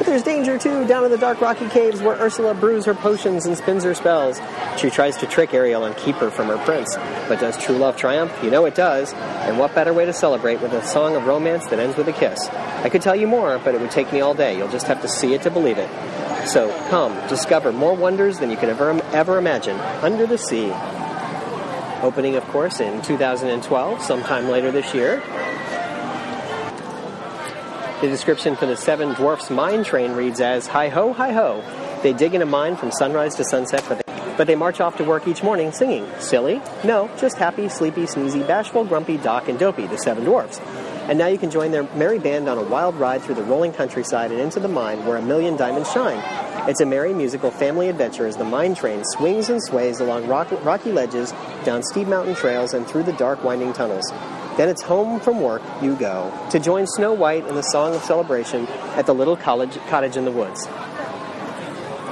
But 0.00 0.06
there's 0.06 0.22
danger 0.22 0.56
too, 0.56 0.86
down 0.86 1.04
in 1.04 1.10
the 1.10 1.18
dark 1.18 1.42
rocky 1.42 1.68
caves 1.68 2.00
where 2.00 2.16
Ursula 2.16 2.54
brews 2.54 2.86
her 2.86 2.94
potions 2.94 3.44
and 3.44 3.54
spins 3.54 3.84
her 3.84 3.94
spells. 3.94 4.40
She 4.78 4.88
tries 4.88 5.14
to 5.18 5.26
trick 5.26 5.52
Ariel 5.52 5.84
and 5.84 5.94
keep 5.94 6.16
her 6.16 6.30
from 6.30 6.46
her 6.46 6.56
prince. 6.64 6.96
But 7.28 7.38
does 7.38 7.62
true 7.62 7.76
love 7.76 7.98
triumph? 7.98 8.32
You 8.42 8.50
know 8.50 8.64
it 8.64 8.74
does. 8.74 9.12
And 9.12 9.58
what 9.58 9.74
better 9.74 9.92
way 9.92 10.06
to 10.06 10.14
celebrate 10.14 10.62
with 10.62 10.72
a 10.72 10.82
song 10.86 11.16
of 11.16 11.26
romance 11.26 11.66
that 11.66 11.78
ends 11.78 11.98
with 11.98 12.08
a 12.08 12.14
kiss? 12.14 12.48
I 12.48 12.88
could 12.88 13.02
tell 13.02 13.14
you 13.14 13.26
more, 13.26 13.58
but 13.58 13.74
it 13.74 13.80
would 13.82 13.90
take 13.90 14.10
me 14.10 14.22
all 14.22 14.32
day. 14.32 14.56
You'll 14.56 14.70
just 14.70 14.86
have 14.86 15.02
to 15.02 15.08
see 15.08 15.34
it 15.34 15.42
to 15.42 15.50
believe 15.50 15.76
it. 15.76 15.90
So 16.48 16.70
come, 16.88 17.12
discover 17.28 17.70
more 17.70 17.94
wonders 17.94 18.38
than 18.38 18.50
you 18.50 18.56
could 18.56 18.70
ever, 18.70 18.92
ever 19.12 19.36
imagine 19.36 19.78
under 20.00 20.26
the 20.26 20.38
sea. 20.38 20.72
Opening, 22.02 22.36
of 22.36 22.44
course, 22.44 22.80
in 22.80 23.02
2012, 23.02 24.00
sometime 24.00 24.48
later 24.48 24.70
this 24.70 24.94
year. 24.94 25.22
The 28.00 28.08
description 28.08 28.56
for 28.56 28.64
the 28.64 28.78
Seven 28.78 29.12
Dwarfs 29.12 29.50
Mine 29.50 29.84
Train 29.84 30.12
reads 30.12 30.40
as 30.40 30.66
Hi 30.68 30.88
ho, 30.88 31.12
hi 31.12 31.32
ho. 31.32 31.62
They 32.02 32.14
dig 32.14 32.34
in 32.34 32.40
a 32.40 32.46
mine 32.46 32.74
from 32.76 32.90
sunrise 32.92 33.34
to 33.34 33.44
sunset, 33.44 33.84
but 33.86 33.98
they, 33.98 34.34
but 34.38 34.46
they 34.46 34.54
march 34.54 34.80
off 34.80 34.96
to 34.96 35.04
work 35.04 35.28
each 35.28 35.42
morning 35.42 35.70
singing. 35.70 36.08
Silly? 36.18 36.62
No, 36.82 37.10
just 37.18 37.36
happy, 37.36 37.68
sleepy, 37.68 38.04
sneezy, 38.04 38.46
bashful, 38.48 38.86
grumpy, 38.86 39.18
doc, 39.18 39.48
and 39.48 39.58
dopey, 39.58 39.86
the 39.86 39.98
Seven 39.98 40.24
Dwarfs. 40.24 40.60
And 41.10 41.18
now 41.18 41.26
you 41.26 41.36
can 41.36 41.50
join 41.50 41.72
their 41.72 41.82
merry 41.94 42.18
band 42.18 42.48
on 42.48 42.56
a 42.56 42.62
wild 42.62 42.94
ride 42.94 43.20
through 43.20 43.34
the 43.34 43.42
rolling 43.42 43.74
countryside 43.74 44.32
and 44.32 44.40
into 44.40 44.60
the 44.60 44.68
mine 44.68 45.04
where 45.04 45.18
a 45.18 45.22
million 45.22 45.56
diamonds 45.56 45.92
shine. 45.92 46.22
It's 46.70 46.80
a 46.80 46.86
merry 46.86 47.12
musical 47.12 47.50
family 47.50 47.90
adventure 47.90 48.26
as 48.26 48.38
the 48.38 48.44
mine 48.44 48.74
train 48.74 49.02
swings 49.04 49.50
and 49.50 49.62
sways 49.62 50.00
along 50.00 50.26
rock, 50.26 50.50
rocky 50.64 50.90
ledges, 50.90 51.34
down 51.66 51.82
steep 51.82 52.08
mountain 52.08 52.34
trails, 52.34 52.72
and 52.72 52.86
through 52.86 53.02
the 53.02 53.12
dark, 53.12 53.44
winding 53.44 53.74
tunnels. 53.74 54.10
Then 54.56 54.68
it's 54.68 54.82
home 54.82 55.20
from 55.20 55.40
work 55.40 55.62
you 55.80 55.94
go 55.96 56.32
to 56.50 56.58
join 56.58 56.86
Snow 56.86 57.12
White 57.12 57.46
in 57.46 57.54
the 57.54 57.62
song 57.62 57.94
of 57.94 58.02
celebration 58.02 58.66
at 58.96 59.06
the 59.06 59.14
little 59.14 59.36
college, 59.36 59.76
cottage 59.88 60.16
in 60.16 60.24
the 60.24 60.32
woods. 60.32 60.64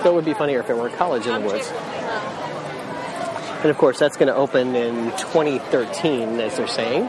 So 0.03 0.11
it 0.11 0.15
would 0.15 0.25
be 0.25 0.35
funnier 0.35 0.61
if 0.61 0.71
it 0.71 0.77
were 0.77 0.89
college 0.91 1.27
in 1.27 1.43
the 1.43 1.47
woods. 1.47 1.71
And 3.61 3.71
of 3.71 3.77
course, 3.77 3.99
that's 3.99 4.17
going 4.17 4.29
to 4.29 4.37
open 4.37 4.77
in 4.77 5.11
2013, 5.19 6.39
as 6.39 6.57
they're 6.57 6.69
saying. 6.69 7.09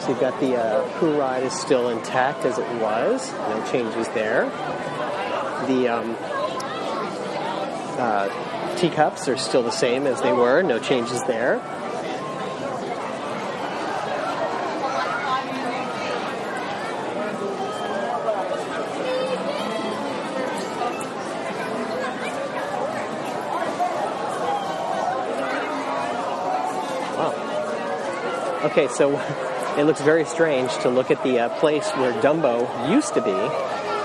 So 0.00 0.10
you've 0.10 0.20
got 0.20 0.38
the 0.40 0.56
uh, 0.56 0.98
Pooh 0.98 1.18
ride 1.18 1.42
is 1.42 1.54
still 1.54 1.88
intact 1.88 2.44
as 2.44 2.58
it 2.58 2.68
was, 2.82 3.32
no 3.32 3.66
changes 3.72 4.06
there. 4.08 4.44
The 5.66 5.88
um, 5.88 6.16
uh, 7.98 8.76
teacups 8.76 9.26
are 9.28 9.38
still 9.38 9.62
the 9.62 9.70
same 9.70 10.06
as 10.06 10.20
they 10.20 10.32
were, 10.32 10.62
no 10.62 10.78
changes 10.78 11.22
there. 11.24 11.56
Okay, 28.60 28.88
so 28.88 29.16
it 29.78 29.84
looks 29.84 30.00
very 30.00 30.24
strange 30.24 30.76
to 30.78 30.88
look 30.88 31.12
at 31.12 31.22
the 31.22 31.38
uh, 31.38 31.48
place 31.60 31.88
where 31.92 32.12
Dumbo 32.14 32.90
used 32.90 33.14
to 33.14 33.22
be 33.22 33.30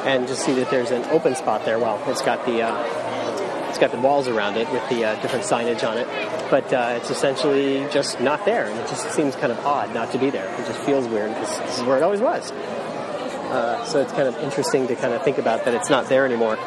and 0.07 0.27
just 0.27 0.45
see 0.45 0.53
that 0.53 0.69
there's 0.69 0.91
an 0.91 1.03
open 1.05 1.33
spot 1.33 1.65
there. 1.65 1.79
Well, 1.79 1.99
it's 2.07 2.21
got 2.21 2.45
the 2.45 2.61
uh, 2.61 3.69
it's 3.69 3.79
got 3.79 3.91
the 3.91 3.97
walls 3.97 4.27
around 4.27 4.57
it 4.57 4.71
with 4.71 4.87
the 4.89 5.05
uh, 5.05 5.21
different 5.23 5.43
signage 5.43 5.87
on 5.87 5.97
it, 5.97 6.07
but 6.51 6.71
uh, 6.71 6.99
it's 7.01 7.09
essentially 7.09 7.87
just 7.89 8.21
not 8.21 8.45
there, 8.45 8.67
and 8.67 8.79
it 8.79 8.87
just 8.87 9.11
seems 9.13 9.35
kind 9.35 9.51
of 9.51 9.57
odd 9.65 9.91
not 9.91 10.11
to 10.11 10.19
be 10.19 10.29
there. 10.29 10.45
It 10.61 10.67
just 10.67 10.81
feels 10.81 11.07
weird 11.07 11.33
because 11.33 11.57
this 11.57 11.79
is 11.79 11.83
where 11.85 11.97
it 11.97 12.03
always 12.03 12.21
was. 12.21 12.51
Uh, 12.51 13.83
so 13.85 14.01
it's 14.01 14.13
kind 14.13 14.27
of 14.27 14.37
interesting 14.37 14.85
to 14.87 14.95
kind 14.95 15.15
of 15.15 15.23
think 15.23 15.39
about 15.39 15.65
that 15.65 15.73
it's 15.73 15.89
not 15.89 16.09
there 16.09 16.27
anymore. 16.27 16.57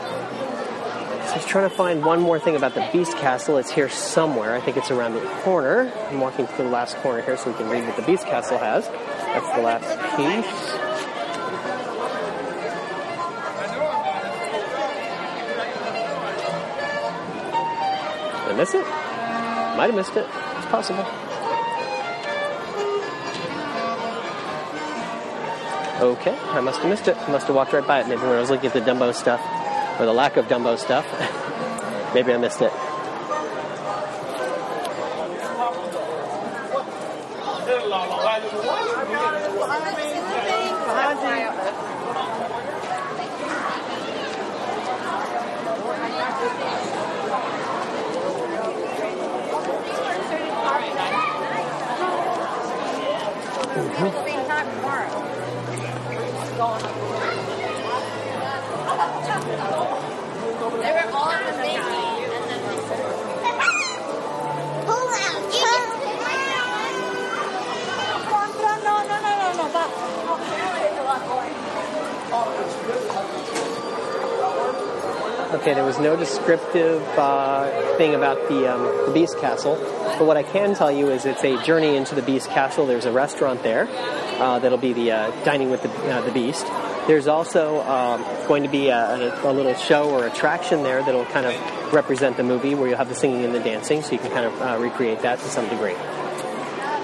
I 1.37 1.38
was 1.38 1.45
trying 1.45 1.69
to 1.69 1.76
find 1.76 2.02
one 2.02 2.21
more 2.23 2.38
thing 2.40 2.57
about 2.57 2.73
the 2.73 2.88
Beast 2.95 3.14
Castle. 3.19 3.59
It's 3.59 3.71
here 3.71 3.90
somewhere. 3.90 4.55
I 4.55 4.61
think 4.62 4.78
it's 4.78 4.90
around 4.90 5.12
the 5.12 5.21
corner. 5.43 5.93
I'm 6.09 6.19
walking 6.19 6.47
to 6.47 6.57
the 6.57 6.64
last 6.64 6.97
corner 6.97 7.21
here 7.21 7.37
so 7.37 7.50
we 7.50 7.59
can 7.59 7.69
read 7.69 7.87
what 7.87 7.95
the 7.95 8.02
Beast 8.05 8.25
Castle 8.25 8.57
has. 8.57 8.88
That's 8.88 9.55
the 9.55 9.61
last 9.61 9.85
piece. 10.16 10.73
Did 18.40 18.52
I 18.52 18.57
miss 18.57 18.73
it? 18.73 18.87
Might 19.76 19.88
have 19.88 19.95
missed 19.95 20.16
it. 20.16 20.26
It's 20.57 20.66
possible. 20.69 21.05
Okay, 26.00 26.35
I 26.35 26.61
must 26.62 26.81
have 26.81 26.88
missed 26.88 27.09
it. 27.09 27.16
I 27.19 27.31
must 27.31 27.47
have 27.47 27.57
walked 27.57 27.75
right 27.75 27.87
by 27.87 28.00
it. 28.00 28.09
Maybe 28.09 28.23
when 28.23 28.31
I 28.31 28.40
was 28.40 28.49
looking 28.49 28.69
at 28.69 28.73
the 28.73 28.81
Dumbo 28.81 29.14
stuff, 29.14 29.43
or 29.99 30.07
the 30.07 30.12
lack 30.12 30.37
of 30.37 30.47
Dumbo 30.47 30.79
stuff, 30.79 31.07
maybe 32.15 32.33
I 32.33 32.37
missed 32.38 32.62
it. 32.62 32.73
Same 53.76 54.47
time 54.47 54.69
tomorrow. 54.76 55.09
They 60.83 60.93
were 60.93 61.11
all 61.12 61.31
in 61.31 61.47
the 61.47 61.53
baby, 61.62 61.79
and 62.35 62.45
then 62.50 62.61
Pull 64.87 65.09
out. 65.17 65.37
No, 68.62 68.73
no, 68.76 68.95
no, 69.09 69.17
no, 69.17 69.69
no, 69.69 69.76
Okay, 75.53 75.75
there 75.75 75.85
was 75.85 76.00
no 76.00 76.17
descriptive 76.17 77.00
uh, 77.17 77.97
thing 77.99 78.17
about 78.17 78.37
the, 78.49 78.67
um, 78.67 78.83
the 79.07 79.12
Beast 79.15 79.38
Castle, 79.38 79.76
but 80.19 80.26
what 80.26 80.37
I 80.37 80.43
can 80.43 80.75
tell 80.75 80.91
you 80.91 81.09
is 81.09 81.25
it's 81.25 81.45
a 81.45 81.62
journey 81.62 81.95
into 81.95 82.17
the 82.17 82.23
Beast 82.23 82.50
Castle. 82.50 82.85
There's 82.85 83.05
a 83.05 83.12
restaurant 83.12 83.62
there 83.62 83.87
uh, 83.88 84.59
that'll 84.59 84.76
be 84.76 84.93
the 84.93 85.12
uh, 85.12 85.45
dining 85.45 85.71
with 85.71 85.83
the, 85.83 85.91
uh, 86.12 86.21
the 86.23 86.33
Beast. 86.33 86.67
There's 87.07 87.29
also 87.29 87.81
um, 87.83 88.23
going 88.49 88.65
to 88.65 88.69
be 88.69 88.88
a, 88.88 89.41
a 89.45 89.53
little 89.53 89.75
show 89.75 90.11
or 90.11 90.26
attraction 90.26 90.83
there 90.83 91.00
that'll 91.05 91.26
kind 91.26 91.47
of 91.47 91.93
represent 91.93 92.37
the 92.37 92.43
movie, 92.43 92.75
where 92.75 92.88
you'll 92.88 92.99
have 92.99 93.09
the 93.09 93.15
singing 93.15 93.45
and 93.45 93.55
the 93.55 93.61
dancing, 93.61 94.03
so 94.03 94.12
you 94.12 94.19
can 94.19 94.33
kind 94.33 94.47
of 94.47 94.61
uh, 94.61 94.76
recreate 94.81 95.23
that 95.23 95.38
to 95.38 95.45
some 95.45 95.69
degree. 95.69 95.95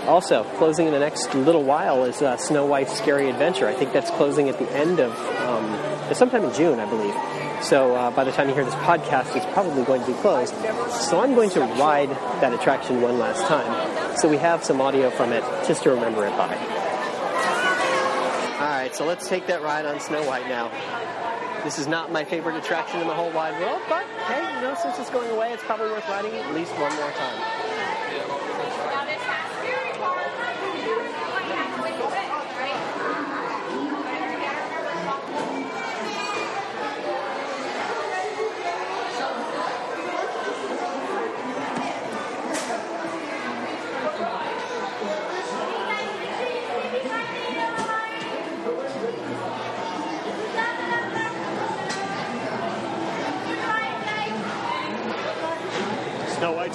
Also, 0.08 0.42
closing 0.58 0.88
in 0.88 0.92
the 0.92 0.98
next 0.98 1.32
little 1.36 1.62
while 1.62 2.02
is 2.02 2.20
uh, 2.20 2.36
Snow 2.36 2.66
White's 2.66 2.98
Scary 2.98 3.30
Adventure. 3.30 3.68
I 3.68 3.74
think 3.74 3.92
that's 3.92 4.10
closing 4.10 4.48
at 4.48 4.58
the 4.58 4.68
end 4.72 4.98
of 4.98 5.16
um, 5.46 6.12
sometime 6.12 6.42
in 6.42 6.52
June, 6.52 6.80
I 6.80 6.86
believe. 6.90 7.14
So 7.62 7.94
uh, 7.94 8.10
by 8.10 8.24
the 8.24 8.32
time 8.32 8.48
you 8.48 8.54
hear 8.54 8.64
this 8.64 8.74
podcast, 8.74 9.36
it's 9.36 9.46
probably 9.52 9.84
going 9.84 10.00
to 10.00 10.06
be 10.08 10.14
closed. 10.14 10.54
So 10.90 11.20
I'm 11.20 11.34
going 11.34 11.50
to 11.50 11.60
ride 11.60 12.10
that 12.40 12.52
attraction 12.52 13.00
one 13.00 13.18
last 13.18 13.46
time. 13.46 14.16
So 14.18 14.28
we 14.28 14.36
have 14.38 14.64
some 14.64 14.80
audio 14.80 15.10
from 15.10 15.32
it 15.32 15.44
just 15.66 15.84
to 15.84 15.90
remember 15.90 16.26
it 16.26 16.36
by. 16.36 16.56
All 18.60 18.68
right, 18.68 18.94
so 18.94 19.06
let's 19.06 19.28
take 19.28 19.46
that 19.46 19.62
ride 19.62 19.86
on 19.86 20.00
Snow 20.00 20.26
White 20.26 20.48
now. 20.48 20.70
This 21.64 21.78
is 21.78 21.86
not 21.86 22.10
my 22.10 22.24
favorite 22.24 22.56
attraction 22.56 23.00
in 23.00 23.06
the 23.06 23.14
whole 23.14 23.30
wide 23.30 23.58
world, 23.60 23.80
but 23.88 24.04
hey, 24.26 24.42
you 24.56 24.62
know, 24.62 24.74
since 24.82 24.98
it's 24.98 25.10
going 25.10 25.30
away, 25.30 25.52
it's 25.52 25.62
probably 25.62 25.90
worth 25.90 26.08
riding 26.08 26.34
at 26.34 26.52
least 26.54 26.72
one 26.72 26.92
more 26.96 27.10
time. 27.12 27.38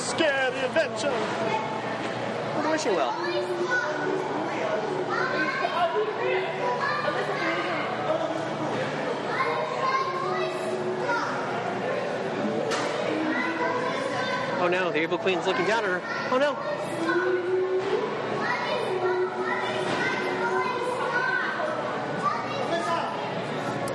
Scary 0.07 0.59
Adventure. 0.59 1.11
Well, 1.11 2.63
the 2.63 2.69
wishing 2.69 2.95
well. 2.95 3.13
Oh 14.59 14.69
no, 14.71 14.91
the 14.91 15.01
evil 15.01 15.17
queen's 15.17 15.45
looking 15.45 15.65
down 15.65 15.83
at 15.83 15.89
her. 15.89 16.01
Oh 16.31 16.37
no. 16.37 16.55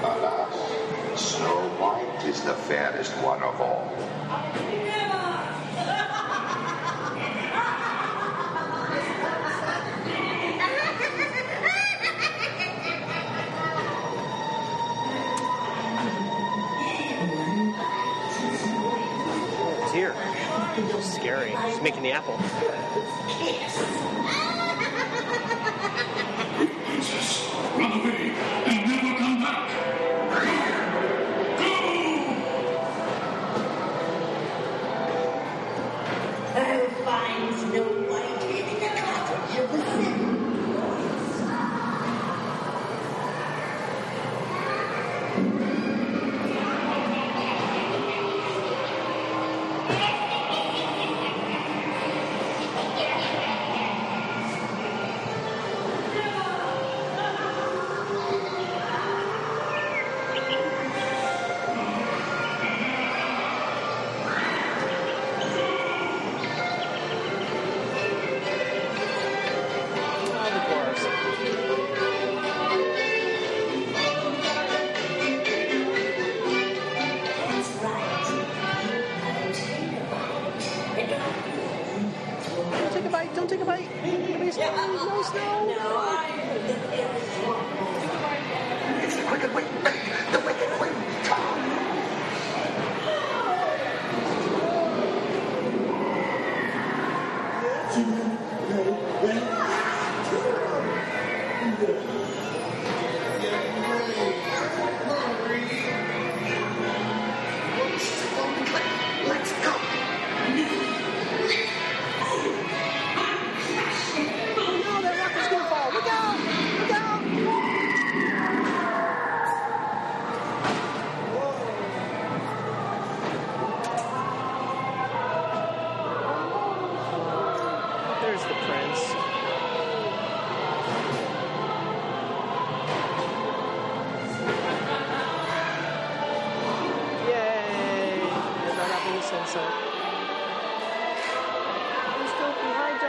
Alas, 0.04 1.20
Snow 1.20 1.68
White 1.80 2.24
is 2.26 2.42
the 2.42 2.52
fairest 2.52 3.12
one 3.22 3.42
of 3.42 3.60
all. 3.62 3.90
She's 21.40 21.80
making 21.80 22.02
the 22.02 22.12
apple. 22.12 22.38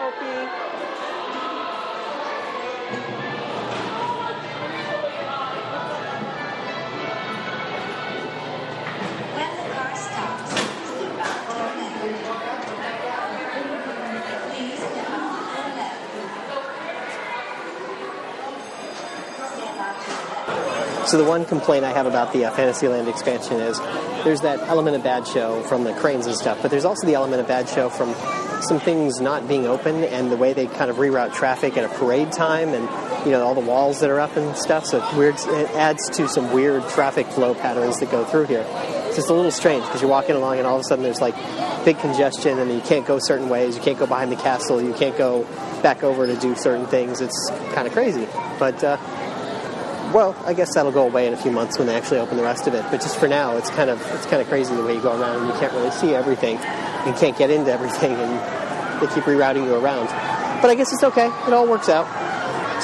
So 0.03 0.09
the 21.17 21.23
one 21.23 21.45
complaint 21.45 21.85
I 21.85 21.93
have 21.93 22.07
about 22.07 22.33
the 22.33 22.45
uh, 22.45 22.51
Fantasyland 22.51 23.07
expansion 23.07 23.61
is 23.61 23.79
there's 24.25 24.41
that 24.41 24.59
element 24.67 24.97
of 24.97 25.03
bad 25.03 25.25
show 25.25 25.63
from 25.63 25.85
the 25.85 25.93
cranes 25.93 26.25
and 26.25 26.35
stuff, 26.35 26.61
but 26.61 26.71
there's 26.71 26.85
also 26.85 27.07
the 27.07 27.13
element 27.13 27.39
of 27.39 27.47
bad 27.47 27.69
show 27.69 27.87
from 27.87 28.13
some 28.67 28.79
things 28.79 29.19
not 29.19 29.47
being 29.47 29.65
open 29.65 30.03
and 30.03 30.31
the 30.31 30.37
way 30.37 30.53
they 30.53 30.67
kind 30.67 30.89
of 30.89 30.97
reroute 30.97 31.33
traffic 31.33 31.77
at 31.77 31.83
a 31.83 31.89
parade 31.97 32.31
time 32.31 32.69
and 32.69 32.83
you 33.25 33.31
know 33.31 33.43
all 33.43 33.55
the 33.55 33.61
walls 33.61 33.99
that 33.99 34.09
are 34.09 34.19
up 34.19 34.35
and 34.35 34.55
stuff. 34.57 34.85
So 34.85 35.05
it 35.05 35.15
weird. 35.15 35.35
It 35.35 35.69
adds 35.71 36.09
to 36.11 36.27
some 36.27 36.51
weird 36.51 36.87
traffic 36.89 37.27
flow 37.27 37.53
patterns 37.53 37.99
that 37.99 38.11
go 38.11 38.25
through 38.25 38.45
here. 38.45 38.65
It's 39.07 39.15
just 39.15 39.29
a 39.29 39.33
little 39.33 39.51
strange 39.51 39.83
because 39.85 40.01
you're 40.01 40.09
walking 40.09 40.35
along 40.35 40.57
and 40.57 40.67
all 40.67 40.75
of 40.75 40.81
a 40.81 40.83
sudden 40.83 41.03
there's 41.03 41.21
like 41.21 41.35
big 41.85 41.99
congestion 41.99 42.59
and 42.59 42.71
you 42.71 42.81
can't 42.81 43.05
go 43.05 43.19
certain 43.19 43.49
ways. 43.49 43.75
You 43.75 43.81
can't 43.81 43.99
go 43.99 44.07
behind 44.07 44.31
the 44.31 44.37
castle. 44.37 44.81
You 44.81 44.93
can't 44.93 45.17
go 45.17 45.43
back 45.81 46.03
over 46.03 46.25
to 46.25 46.35
do 46.35 46.55
certain 46.55 46.87
things. 46.87 47.21
It's 47.21 47.51
kind 47.73 47.87
of 47.87 47.93
crazy, 47.93 48.27
but. 48.59 48.83
Uh, 48.83 48.97
well, 50.11 50.35
I 50.45 50.53
guess 50.53 50.73
that'll 50.75 50.91
go 50.91 51.05
away 51.05 51.27
in 51.27 51.33
a 51.33 51.37
few 51.37 51.51
months 51.51 51.77
when 51.77 51.87
they 51.87 51.95
actually 51.95 52.19
open 52.19 52.37
the 52.37 52.43
rest 52.43 52.67
of 52.67 52.73
it. 52.73 52.83
But 52.91 53.01
just 53.01 53.17
for 53.17 53.27
now, 53.27 53.57
it's 53.57 53.69
kind 53.69 53.89
of 53.89 53.99
it's 54.13 54.25
kind 54.25 54.41
of 54.41 54.47
crazy 54.47 54.75
the 54.75 54.83
way 54.83 54.95
you 54.95 55.01
go 55.01 55.19
around 55.19 55.41
and 55.41 55.47
you 55.47 55.53
can't 55.59 55.73
really 55.73 55.91
see 55.91 56.13
everything. 56.13 56.57
You 57.07 57.13
can't 57.13 57.37
get 57.37 57.49
into 57.49 57.71
everything, 57.71 58.13
and 58.13 59.01
they 59.01 59.13
keep 59.13 59.23
rerouting 59.23 59.65
you 59.65 59.75
around. 59.75 60.07
But 60.61 60.69
I 60.71 60.75
guess 60.75 60.91
it's 60.93 61.03
okay. 61.03 61.27
It 61.27 61.53
all 61.53 61.67
works 61.67 61.89
out. 61.89 62.07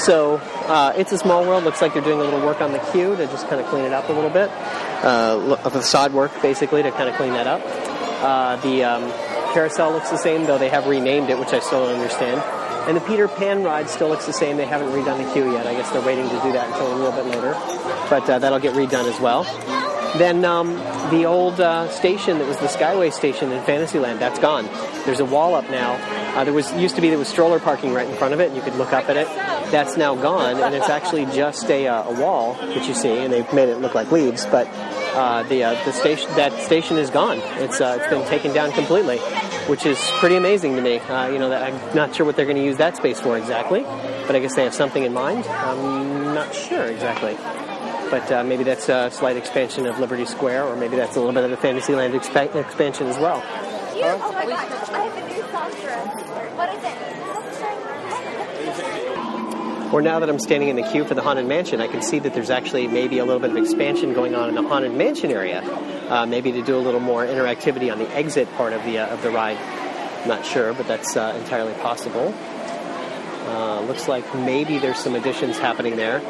So 0.00 0.36
uh, 0.66 0.92
it's 0.96 1.12
a 1.12 1.18
small 1.18 1.46
world. 1.46 1.64
Looks 1.64 1.82
like 1.82 1.94
they're 1.94 2.02
doing 2.02 2.20
a 2.20 2.24
little 2.24 2.40
work 2.40 2.60
on 2.60 2.72
the 2.72 2.78
queue 2.78 3.16
to 3.16 3.26
just 3.26 3.48
kind 3.48 3.60
of 3.60 3.66
clean 3.68 3.84
it 3.84 3.92
up 3.92 4.08
a 4.08 4.12
little 4.12 4.30
bit. 4.30 4.50
Uh, 5.02 5.56
facade 5.70 6.12
work 6.12 6.30
basically 6.42 6.82
to 6.82 6.90
kind 6.92 7.08
of 7.08 7.16
clean 7.16 7.32
that 7.32 7.46
up. 7.46 7.62
Uh, 8.22 8.56
the 8.56 8.84
um, 8.84 9.10
carousel 9.54 9.92
looks 9.92 10.10
the 10.10 10.18
same, 10.18 10.44
though 10.44 10.58
they 10.58 10.68
have 10.68 10.86
renamed 10.86 11.30
it, 11.30 11.38
which 11.38 11.52
I 11.52 11.60
still 11.60 11.86
don't 11.86 11.96
understand. 11.96 12.42
And 12.88 12.96
the 12.96 13.00
Peter 13.02 13.28
Pan 13.28 13.62
ride 13.62 13.88
still 13.88 14.08
looks 14.08 14.26
the 14.26 14.32
same. 14.32 14.56
They 14.56 14.66
haven't 14.66 14.88
redone 14.88 15.24
the 15.24 15.32
queue 15.32 15.52
yet. 15.52 15.66
I 15.66 15.74
guess 15.74 15.90
they're 15.90 16.04
waiting 16.04 16.28
to 16.28 16.40
do 16.42 16.52
that 16.52 16.68
until 16.68 16.92
a 16.92 16.96
little 16.96 17.12
bit 17.12 17.26
later. 17.26 17.52
But 18.08 18.28
uh, 18.28 18.38
that'll 18.38 18.58
get 18.58 18.74
redone 18.74 19.04
as 19.04 19.20
well. 19.20 19.44
Then 20.18 20.44
um, 20.44 20.74
the 21.10 21.24
old 21.24 21.60
uh, 21.60 21.88
station 21.88 22.38
that 22.38 22.48
was 22.48 22.56
the 22.56 22.66
Skyway 22.66 23.12
station 23.12 23.52
in 23.52 23.62
Fantasyland, 23.62 24.18
that's 24.18 24.40
gone. 24.40 24.68
There's 25.04 25.20
a 25.20 25.24
wall 25.24 25.54
up 25.54 25.70
now. 25.70 25.92
Uh, 26.36 26.44
there 26.44 26.52
was 26.52 26.72
used 26.74 26.96
to 26.96 27.00
be 27.00 27.10
there 27.10 27.18
was 27.18 27.28
stroller 27.28 27.60
parking 27.60 27.92
right 27.92 28.08
in 28.08 28.16
front 28.16 28.34
of 28.34 28.40
it, 28.40 28.48
and 28.48 28.56
you 28.56 28.62
could 28.62 28.74
look 28.74 28.92
up 28.92 29.08
at 29.08 29.16
it. 29.16 29.28
That's 29.70 29.96
now 29.96 30.16
gone, 30.16 30.60
and 30.60 30.74
it's 30.74 30.88
actually 30.88 31.26
just 31.26 31.70
a, 31.70 31.86
uh, 31.86 32.10
a 32.10 32.20
wall 32.20 32.54
that 32.54 32.88
you 32.88 32.94
see, 32.94 33.18
and 33.18 33.32
they've 33.32 33.52
made 33.52 33.68
it 33.68 33.76
look 33.76 33.94
like 33.94 34.10
leaves. 34.10 34.46
But 34.46 34.66
uh, 35.14 35.44
the 35.44 35.62
uh, 35.62 35.84
the 35.84 35.92
station 35.92 36.28
that 36.34 36.52
station 36.60 36.96
is 36.96 37.10
gone. 37.10 37.38
It's 37.62 37.80
it's 37.80 38.06
been 38.08 38.26
taken 38.26 38.52
down 38.52 38.72
completely, 38.72 39.18
which 39.66 39.86
is 39.86 39.98
pretty 40.18 40.36
amazing 40.36 40.76
to 40.76 40.82
me. 40.82 40.98
Uh, 40.98 41.28
you 41.28 41.38
know, 41.38 41.48
that 41.50 41.62
I'm 41.62 41.94
not 41.94 42.14
sure 42.14 42.26
what 42.26 42.36
they're 42.36 42.44
going 42.46 42.56
to 42.56 42.64
use 42.64 42.76
that 42.78 42.96
space 42.96 43.20
for 43.20 43.36
exactly, 43.36 43.82
but 43.82 44.34
I 44.34 44.38
guess 44.40 44.54
they 44.54 44.64
have 44.64 44.74
something 44.74 45.02
in 45.02 45.12
mind. 45.12 45.46
I'm 45.46 46.34
not 46.34 46.54
sure 46.54 46.84
exactly. 46.84 47.36
But 48.10 48.30
uh, 48.32 48.42
maybe 48.42 48.64
that's 48.64 48.88
a 48.88 49.10
slight 49.12 49.36
expansion 49.36 49.86
of 49.86 50.00
Liberty 50.00 50.24
Square, 50.26 50.64
or 50.64 50.74
maybe 50.76 50.96
that's 50.96 51.16
a 51.16 51.20
little 51.20 51.34
bit 51.34 51.44
of 51.44 51.50
the 51.50 51.56
Fantasyland 51.56 52.12
expa- 52.14 52.54
expansion 52.56 53.06
as 53.06 53.18
well. 53.18 53.38
You, 53.96 54.02
oh 54.04 54.32
my 54.32 54.46
gosh, 54.46 54.88
I 54.90 55.04
have 55.04 55.16
a 55.16 55.28
new 55.28 55.42
soft 55.52 55.80
dress. 55.82 56.20
What 56.56 56.74
is 56.74 56.84
it? 56.84 56.96
Or 59.92 60.00
now 60.00 60.20
that 60.20 60.28
I'm 60.28 60.38
standing 60.38 60.68
in 60.68 60.76
the 60.76 60.84
queue 60.84 61.04
for 61.04 61.14
the 61.14 61.22
Haunted 61.22 61.46
Mansion, 61.46 61.80
I 61.80 61.88
can 61.88 62.00
see 62.00 62.20
that 62.20 62.32
there's 62.32 62.50
actually 62.50 62.86
maybe 62.86 63.18
a 63.18 63.24
little 63.24 63.40
bit 63.40 63.50
of 63.50 63.56
expansion 63.56 64.14
going 64.14 64.36
on 64.36 64.48
in 64.48 64.54
the 64.54 64.62
Haunted 64.62 64.94
Mansion 64.94 65.32
area. 65.32 65.62
Uh, 66.10 66.26
maybe 66.26 66.50
to 66.50 66.62
do 66.62 66.76
a 66.76 66.82
little 66.82 66.98
more 66.98 67.24
interactivity 67.24 67.90
on 67.90 67.98
the 67.98 68.08
exit 68.16 68.52
part 68.56 68.72
of 68.72 68.82
the 68.84 68.98
uh, 68.98 69.14
of 69.14 69.22
the 69.22 69.30
ride. 69.30 69.56
Not 70.26 70.44
sure, 70.44 70.74
but 70.74 70.88
that's 70.88 71.16
uh, 71.16 71.36
entirely 71.38 71.72
possible. 71.74 72.34
Uh, 73.46 73.80
looks 73.82 74.08
like 74.08 74.34
maybe 74.34 74.78
there's 74.78 74.98
some 74.98 75.14
additions 75.14 75.56
happening 75.58 75.96
there. 75.96 76.20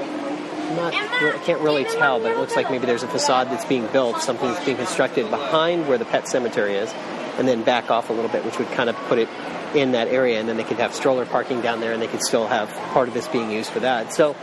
Not, 0.77 0.95
I 0.95 1.41
can't 1.45 1.61
really 1.61 1.85
tell, 1.85 2.21
but 2.21 2.31
it 2.31 2.39
looks 2.39 2.55
like 2.55 2.71
maybe 2.71 2.87
there's 2.87 3.03
a 3.03 3.09
facade 3.09 3.49
that's 3.49 3.65
being 3.65 3.87
built, 3.89 4.21
something's 4.23 4.63
being 4.65 4.77
constructed 4.77 5.29
behind 5.29 5.89
where 5.89 5.99
the 5.99 6.05
pet 6.05 6.29
cemetery 6.29 6.75
is, 6.75 6.93
and 7.39 7.49
then 7.49 7.65
back 7.65 7.91
off 7.91 8.11
a 8.11 8.13
little 8.13 8.31
bit, 8.31 8.45
which 8.45 8.59
would 8.59 8.71
kind 8.73 8.89
of 8.89 8.97
put 9.09 9.19
it 9.19 9.29
in 9.75 9.93
that 9.93 10.09
area, 10.09 10.39
and 10.39 10.49
then 10.49 10.57
they 10.57 10.65
could 10.65 10.79
have 10.79 10.95
stroller 10.95 11.27
parking 11.27 11.61
down 11.61 11.81
there, 11.81 11.93
and 11.93 12.01
they 12.01 12.07
could 12.07 12.23
still 12.23 12.47
have 12.47 12.71
part 12.93 13.09
of 13.09 13.15
this 13.15 13.27
being 13.29 13.51
used 13.51 13.71
for 13.71 13.81
that. 13.81 14.13
So 14.13 14.37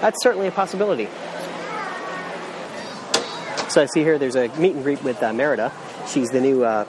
that's 0.00 0.22
certainly 0.22 0.46
a 0.46 0.52
possibility. 0.52 1.08
So 3.68 3.82
I 3.82 3.86
see 3.86 4.02
here 4.02 4.18
there's 4.18 4.36
a 4.36 4.48
meet 4.58 4.74
and 4.74 4.82
greet 4.82 5.02
with 5.02 5.22
uh, 5.22 5.32
Merida. 5.32 5.72
She's 6.06 6.30
the 6.30 6.40
new 6.40 6.64
uh, 6.64 6.84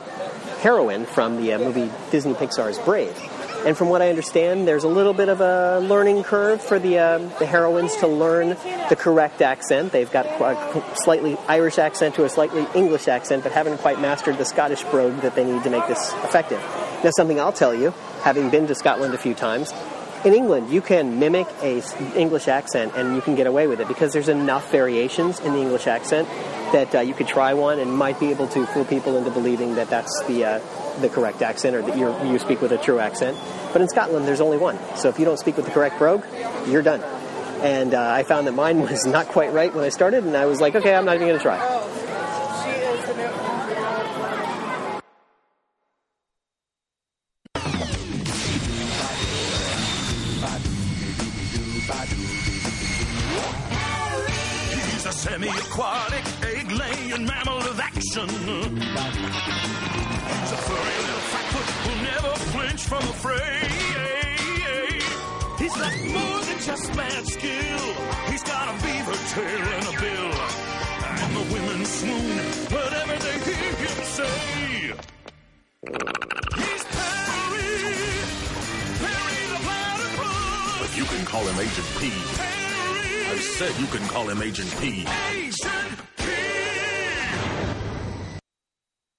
heroine 0.61 1.05
from 1.05 1.37
the 1.37 1.53
uh, 1.53 1.59
movie 1.59 1.91
Disney 2.11 2.33
Pixar's 2.33 2.77
Brave. 2.79 3.17
And 3.65 3.75
from 3.75 3.89
what 3.89 4.03
I 4.03 4.09
understand, 4.09 4.67
there's 4.67 4.83
a 4.83 4.87
little 4.87 5.13
bit 5.13 5.27
of 5.27 5.41
a 5.41 5.79
learning 5.79 6.23
curve 6.23 6.61
for 6.61 6.77
the 6.77 6.99
um, 6.99 7.29
the 7.39 7.47
heroines 7.47 7.95
to 7.97 8.07
learn 8.07 8.49
the 8.89 8.95
correct 8.95 9.41
accent. 9.41 9.91
They've 9.91 10.11
got 10.11 10.27
a 10.27 10.83
slightly 10.97 11.35
Irish 11.47 11.79
accent 11.79 12.13
to 12.15 12.25
a 12.25 12.29
slightly 12.29 12.67
English 12.75 13.07
accent, 13.07 13.41
but 13.41 13.51
haven't 13.51 13.79
quite 13.79 13.99
mastered 13.99 14.37
the 14.37 14.45
Scottish 14.45 14.83
brogue 14.83 15.21
that 15.21 15.33
they 15.33 15.43
need 15.43 15.63
to 15.63 15.71
make 15.71 15.87
this 15.87 16.13
effective. 16.23 16.59
Now, 17.03 17.09
something 17.17 17.39
I'll 17.39 17.51
tell 17.51 17.73
you, 17.73 17.91
having 18.21 18.51
been 18.51 18.67
to 18.67 18.75
Scotland 18.75 19.15
a 19.15 19.17
few 19.17 19.33
times, 19.33 19.73
in 20.25 20.33
England, 20.33 20.71
you 20.71 20.81
can 20.81 21.19
mimic 21.19 21.47
a 21.61 21.83
English 22.15 22.47
accent 22.47 22.93
and 22.95 23.15
you 23.15 23.21
can 23.21 23.35
get 23.35 23.45
away 23.45 23.67
with 23.67 23.79
it 23.79 23.87
because 23.87 24.11
there's 24.11 24.27
enough 24.27 24.71
variations 24.71 25.39
in 25.39 25.53
the 25.53 25.59
English 25.59 25.85
accent 25.85 26.27
that 26.73 26.95
uh, 26.95 26.99
you 26.99 27.13
could 27.13 27.27
try 27.27 27.53
one 27.53 27.79
and 27.79 27.95
might 27.95 28.19
be 28.19 28.31
able 28.31 28.47
to 28.47 28.65
fool 28.65 28.85
people 28.85 29.17
into 29.17 29.29
believing 29.29 29.75
that 29.75 29.87
that's 29.89 30.23
the 30.23 30.43
uh, 30.43 30.59
the 30.99 31.09
correct 31.09 31.43
accent 31.43 31.75
or 31.75 31.83
that 31.83 31.95
you 31.95 32.31
you 32.31 32.39
speak 32.39 32.59
with 32.59 32.71
a 32.71 32.77
true 32.79 32.99
accent. 32.99 33.37
But 33.71 33.83
in 33.83 33.87
Scotland, 33.87 34.27
there's 34.27 34.41
only 34.41 34.57
one. 34.57 34.79
So 34.95 35.09
if 35.09 35.19
you 35.19 35.25
don't 35.25 35.37
speak 35.37 35.57
with 35.57 35.65
the 35.65 35.71
correct 35.71 35.99
brogue, 35.99 36.25
you're 36.67 36.81
done. 36.81 37.01
And 37.61 37.93
uh, 37.93 38.01
I 38.01 38.23
found 38.23 38.47
that 38.47 38.53
mine 38.53 38.81
was 38.89 39.05
not 39.05 39.27
quite 39.27 39.53
right 39.53 39.73
when 39.73 39.83
I 39.85 39.89
started, 39.89 40.23
and 40.23 40.35
I 40.35 40.47
was 40.47 40.59
like, 40.59 40.75
okay, 40.75 40.95
I'm 40.95 41.05
not 41.05 41.15
even 41.15 41.27
going 41.27 41.39
to 41.39 41.43
try. 41.43 41.84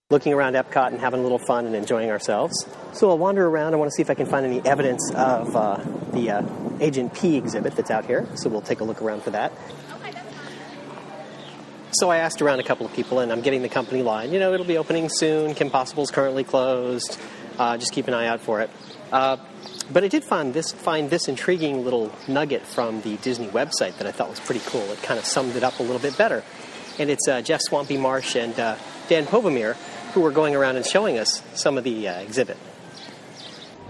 Looking 0.09 0.35
around 0.35 0.55
Epcot 0.55 0.92
and 0.92 1.01
having 1.01 1.19
a 1.19 1.23
little 1.25 1.40
fun 1.40 1.66
and 1.66 1.75
enjoying 1.75 2.12
ourselves. 2.12 2.64
So 2.92 3.11
I'll 3.11 3.19
wander 3.19 3.45
around. 3.45 3.75
I 3.75 3.77
want 3.77 3.90
to 3.90 3.92
see 3.97 4.03
if 4.03 4.09
I 4.09 4.14
can 4.14 4.27
find 4.27 4.47
any 4.47 4.64
evidence 4.64 5.11
of 5.12 5.57
uh, 5.57 5.83
the 6.12 6.31
uh, 6.31 6.79
Agent 6.79 7.12
P 7.12 7.37
exhibit 7.37 7.75
that's 7.75 7.90
out 7.90 8.05
here. 8.05 8.25
So 8.37 8.49
we'll 8.49 8.61
take 8.61 8.79
a 8.79 8.85
look 8.85 9.03
around 9.03 9.25
for 9.25 9.31
that. 9.31 9.51
So 11.90 12.09
I 12.09 12.19
asked 12.19 12.40
around 12.40 12.61
a 12.61 12.62
couple 12.62 12.87
of 12.87 12.92
people, 12.92 13.19
and 13.19 13.33
I'm 13.33 13.40
getting 13.40 13.62
the 13.62 13.69
company 13.69 14.05
line. 14.05 14.33
You 14.33 14.38
know, 14.38 14.53
it'll 14.53 14.64
be 14.64 14.79
opening 14.79 15.09
soon. 15.09 15.55
Kim 15.55 15.71
Possible's 15.71 16.12
currently 16.12 16.45
closed. 16.45 17.19
Uh, 17.59 17.77
just 17.77 17.90
keep 17.90 18.07
an 18.07 18.14
eye 18.14 18.29
out 18.29 18.40
for 18.40 18.61
it. 18.61 18.71
Uh, 19.11 19.38
but 19.92 20.05
I 20.05 20.09
did 20.09 20.23
find 20.23 20.55
this 20.55 20.71
find 20.71 21.11
this 21.11 21.27
intriguing 21.27 21.83
little 21.83 22.14
nugget 22.29 22.62
from 22.62 23.01
the 23.01 23.16
Disney 23.16 23.49
website 23.49 23.99
that 23.99 24.07
I 24.07 24.12
thought 24.12 24.31
was 24.31 24.38
pretty 24.38 24.62
cool. 24.66 24.83
It 24.83 25.03
kind 25.03 25.19
of 25.19 25.25
summed 25.25 25.57
it 25.57 25.64
up 25.64 25.81
a 25.81 25.83
little 25.83 25.99
bit 25.99 26.16
better. 26.16 26.45
And 27.01 27.11
it's 27.11 27.27
uh, 27.27 27.42
Jeff 27.42 27.61
Swampy 27.61 27.97
Marsh 27.97 28.37
and 28.37 28.59
uh, 28.59 28.77
Dan 29.09 29.27
Povenmire 29.27 29.77
who 30.16 30.24
are 30.24 30.31
going 30.31 30.57
around 30.57 30.76
and 30.76 30.87
showing 30.87 31.18
us 31.18 31.42
some 31.55 31.76
of 31.76 31.85
the 31.85 32.09
uh, 32.09 32.20
exhibit. 32.20 32.57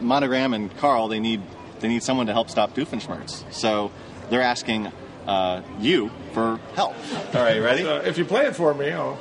Monogram 0.00 0.54
and 0.54 0.76
Carl, 0.78 1.06
they 1.06 1.20
need 1.20 1.40
they 1.78 1.86
need 1.86 2.02
someone 2.02 2.26
to 2.26 2.32
help 2.32 2.50
stop 2.50 2.74
Doofenshmirtz. 2.74 3.44
So 3.52 3.92
they're 4.28 4.42
asking 4.42 4.90
uh, 5.28 5.62
you 5.78 6.10
for 6.32 6.58
help. 6.74 6.96
All 7.32 7.42
right, 7.42 7.60
ready? 7.60 7.86
Uh, 7.86 8.00
if 8.00 8.18
you 8.18 8.24
play 8.24 8.46
it 8.46 8.56
for 8.56 8.74
me, 8.74 8.90
I'll. 8.90 9.18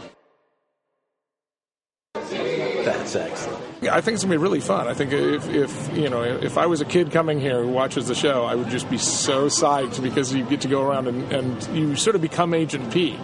That's 2.16 3.16
excellent. 3.16 3.64
I 3.88 4.02
think 4.02 4.16
it's 4.16 4.24
gonna 4.24 4.34
be 4.34 4.38
really 4.38 4.60
fun. 4.60 4.88
I 4.88 4.96
think 4.96 5.12
if, 5.14 5.48
if 5.48 5.96
you 5.96 6.10
know 6.10 6.24
if 6.24 6.58
I 6.58 6.66
was 6.66 6.82
a 6.82 6.86
kid 6.86 7.12
coming 7.12 7.40
here 7.40 7.62
who 7.62 7.70
watches 7.70 8.08
the 8.08 8.16
show, 8.16 8.46
I 8.46 8.56
would 8.56 8.70
just 8.70 8.90
be 8.90 8.98
so 8.98 9.46
psyched 9.46 10.02
because 10.02 10.34
you 10.34 10.44
get 10.44 10.62
to 10.62 10.68
go 10.68 10.82
around 10.82 11.08
and, 11.08 11.32
and 11.32 11.78
you 11.78 11.96
sort 11.96 12.16
of 12.16 12.24
become 12.24 12.56
Agent 12.56 12.92
P. 12.92 13.16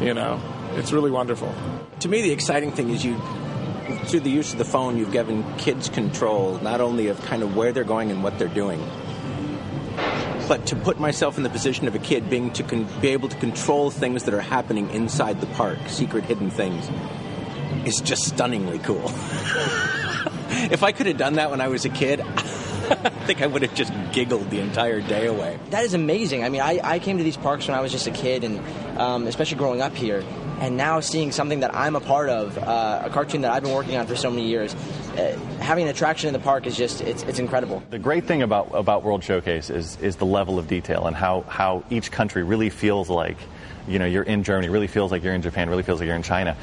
You 0.00 0.12
know, 0.12 0.42
it's 0.76 0.92
really 0.92 1.10
wonderful. 1.10 1.54
To 2.00 2.08
me, 2.08 2.22
the 2.22 2.32
exciting 2.32 2.72
thing 2.72 2.90
is 2.90 3.04
you, 3.04 3.20
through 4.06 4.20
the 4.20 4.30
use 4.30 4.52
of 4.52 4.58
the 4.58 4.64
phone, 4.64 4.96
you've 4.96 5.12
given 5.12 5.44
kids 5.56 5.88
control 5.88 6.58
not 6.60 6.80
only 6.80 7.08
of 7.08 7.20
kind 7.22 7.42
of 7.42 7.56
where 7.56 7.72
they're 7.72 7.84
going 7.84 8.10
and 8.10 8.22
what 8.22 8.38
they're 8.38 8.48
doing, 8.48 8.80
but 10.48 10.66
to 10.66 10.76
put 10.76 11.00
myself 11.00 11.36
in 11.36 11.42
the 11.42 11.50
position 11.50 11.88
of 11.88 11.94
a 11.94 11.98
kid 11.98 12.28
being 12.28 12.52
to 12.52 12.62
con- 12.62 12.86
be 13.00 13.08
able 13.08 13.28
to 13.28 13.36
control 13.36 13.90
things 13.90 14.24
that 14.24 14.34
are 14.34 14.40
happening 14.40 14.90
inside 14.90 15.40
the 15.40 15.46
park, 15.46 15.78
secret 15.86 16.24
hidden 16.24 16.50
things, 16.50 16.88
is 17.86 18.00
just 18.00 18.24
stunningly 18.24 18.78
cool. 18.80 19.04
if 20.70 20.82
I 20.82 20.92
could 20.92 21.06
have 21.06 21.16
done 21.16 21.34
that 21.34 21.50
when 21.50 21.60
I 21.60 21.68
was 21.68 21.84
a 21.84 21.88
kid, 21.88 22.20
I 22.90 23.10
think 23.26 23.40
I 23.40 23.46
would 23.46 23.62
have 23.62 23.74
just 23.74 23.92
giggled 24.12 24.50
the 24.50 24.60
entire 24.60 25.00
day 25.00 25.26
away. 25.26 25.58
That 25.70 25.84
is 25.84 25.94
amazing. 25.94 26.44
I 26.44 26.50
mean, 26.50 26.60
I, 26.60 26.80
I 26.82 26.98
came 26.98 27.16
to 27.18 27.24
these 27.24 27.36
parks 27.36 27.66
when 27.66 27.76
I 27.76 27.80
was 27.80 27.92
just 27.92 28.06
a 28.06 28.10
kid, 28.10 28.44
and 28.44 28.60
um, 28.98 29.26
especially 29.26 29.56
growing 29.56 29.80
up 29.80 29.94
here, 29.94 30.22
and 30.64 30.78
now 30.78 31.00
seeing 31.00 31.30
something 31.30 31.60
that 31.60 31.74
I'm 31.74 31.94
a 31.94 32.00
part 32.00 32.30
of, 32.30 32.56
uh, 32.56 33.02
a 33.04 33.10
cartoon 33.10 33.42
that 33.42 33.52
I've 33.52 33.62
been 33.62 33.74
working 33.74 33.96
on 33.96 34.06
for 34.06 34.16
so 34.16 34.30
many 34.30 34.46
years, 34.46 34.74
uh, 34.74 35.38
having 35.60 35.84
an 35.84 35.90
attraction 35.90 36.28
in 36.28 36.32
the 36.32 36.38
park 36.38 36.66
is 36.66 36.74
just 36.74 37.02
it's, 37.02 37.22
it's 37.24 37.38
incredible. 37.38 37.82
The 37.90 37.98
great 37.98 38.24
thing 38.24 38.40
about, 38.40 38.74
about 38.74 39.02
World 39.02 39.22
Showcase 39.22 39.68
is, 39.68 39.98
is 40.00 40.16
the 40.16 40.24
level 40.24 40.58
of 40.58 40.66
detail 40.66 41.06
and 41.06 41.14
how, 41.14 41.42
how 41.42 41.84
each 41.90 42.10
country 42.10 42.42
really 42.42 42.70
feels 42.70 43.10
like 43.10 43.36
you 43.86 43.98
know 43.98 44.06
you're 44.06 44.22
in 44.22 44.44
Germany, 44.44 44.70
really 44.70 44.86
feels 44.86 45.12
like 45.12 45.22
you're 45.22 45.34
in 45.34 45.42
Japan, 45.42 45.68
really 45.68 45.82
feels 45.82 46.00
like 46.00 46.06
you're 46.06 46.16
in 46.16 46.22
China. 46.22 46.56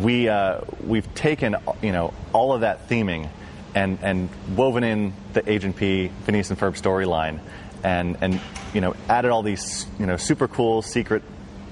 We 0.00 0.30
uh, 0.30 0.62
we've 0.82 1.12
taken 1.14 1.54
you 1.82 1.92
know 1.92 2.14
all 2.32 2.54
of 2.54 2.62
that 2.62 2.88
theming 2.88 3.28
and 3.74 3.98
and 4.00 4.30
woven 4.56 4.82
in 4.82 5.12
the 5.34 5.46
Agent 5.50 5.76
P 5.76 6.10
Phineas 6.24 6.48
and 6.48 6.58
Ferb 6.58 6.80
storyline, 6.80 7.40
and 7.84 8.16
and 8.22 8.40
you 8.72 8.80
know 8.80 8.96
added 9.10 9.32
all 9.32 9.42
these 9.42 9.84
you 9.98 10.06
know 10.06 10.16
super 10.16 10.48
cool 10.48 10.80
secret 10.80 11.22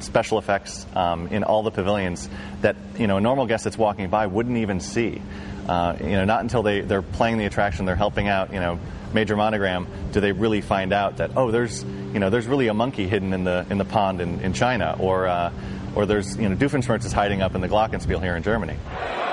special 0.02 0.38
effects 0.38 0.86
um, 0.94 1.28
in 1.28 1.44
all 1.44 1.62
the 1.62 1.70
pavilions 1.70 2.28
that 2.62 2.76
you 2.98 3.06
know 3.06 3.16
a 3.16 3.20
normal 3.20 3.46
guest 3.46 3.64
that's 3.64 3.78
walking 3.78 4.08
by 4.08 4.26
wouldn't 4.26 4.58
even 4.58 4.80
see. 4.80 5.20
Uh, 5.68 5.96
you 6.00 6.10
know, 6.10 6.24
not 6.24 6.40
until 6.40 6.62
they, 6.62 6.80
they're 6.80 7.02
playing 7.02 7.38
the 7.38 7.44
attraction, 7.44 7.84
they're 7.84 7.94
helping 7.94 8.26
out, 8.26 8.52
you 8.52 8.58
know, 8.58 8.80
Major 9.12 9.36
Monogram, 9.36 9.86
do 10.12 10.20
they 10.20 10.32
really 10.32 10.60
find 10.60 10.92
out 10.92 11.18
that 11.18 11.36
oh, 11.36 11.50
there's 11.50 11.82
you 11.84 12.18
know 12.18 12.30
there's 12.30 12.46
really 12.46 12.68
a 12.68 12.74
monkey 12.74 13.08
hidden 13.08 13.32
in 13.32 13.44
the 13.44 13.66
in 13.70 13.78
the 13.78 13.84
pond 13.84 14.20
in, 14.20 14.40
in 14.40 14.52
China, 14.52 14.96
or 14.98 15.26
uh, 15.26 15.52
or 15.94 16.06
there's 16.06 16.36
you 16.36 16.48
know 16.48 16.56
Doofenshmirtz 16.56 17.04
is 17.04 17.12
hiding 17.12 17.42
up 17.42 17.54
in 17.54 17.60
the 17.60 17.68
Glockenspiel 17.68 18.22
here 18.22 18.36
in 18.36 18.42
Germany. 18.42 18.76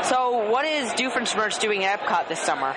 So, 0.03 0.49
what 0.49 0.65
is 0.65 0.91
Doofenshmirtz 0.93 1.59
doing 1.59 1.83
at 1.83 1.99
Epcot 1.99 2.27
this 2.27 2.39
summer? 2.39 2.75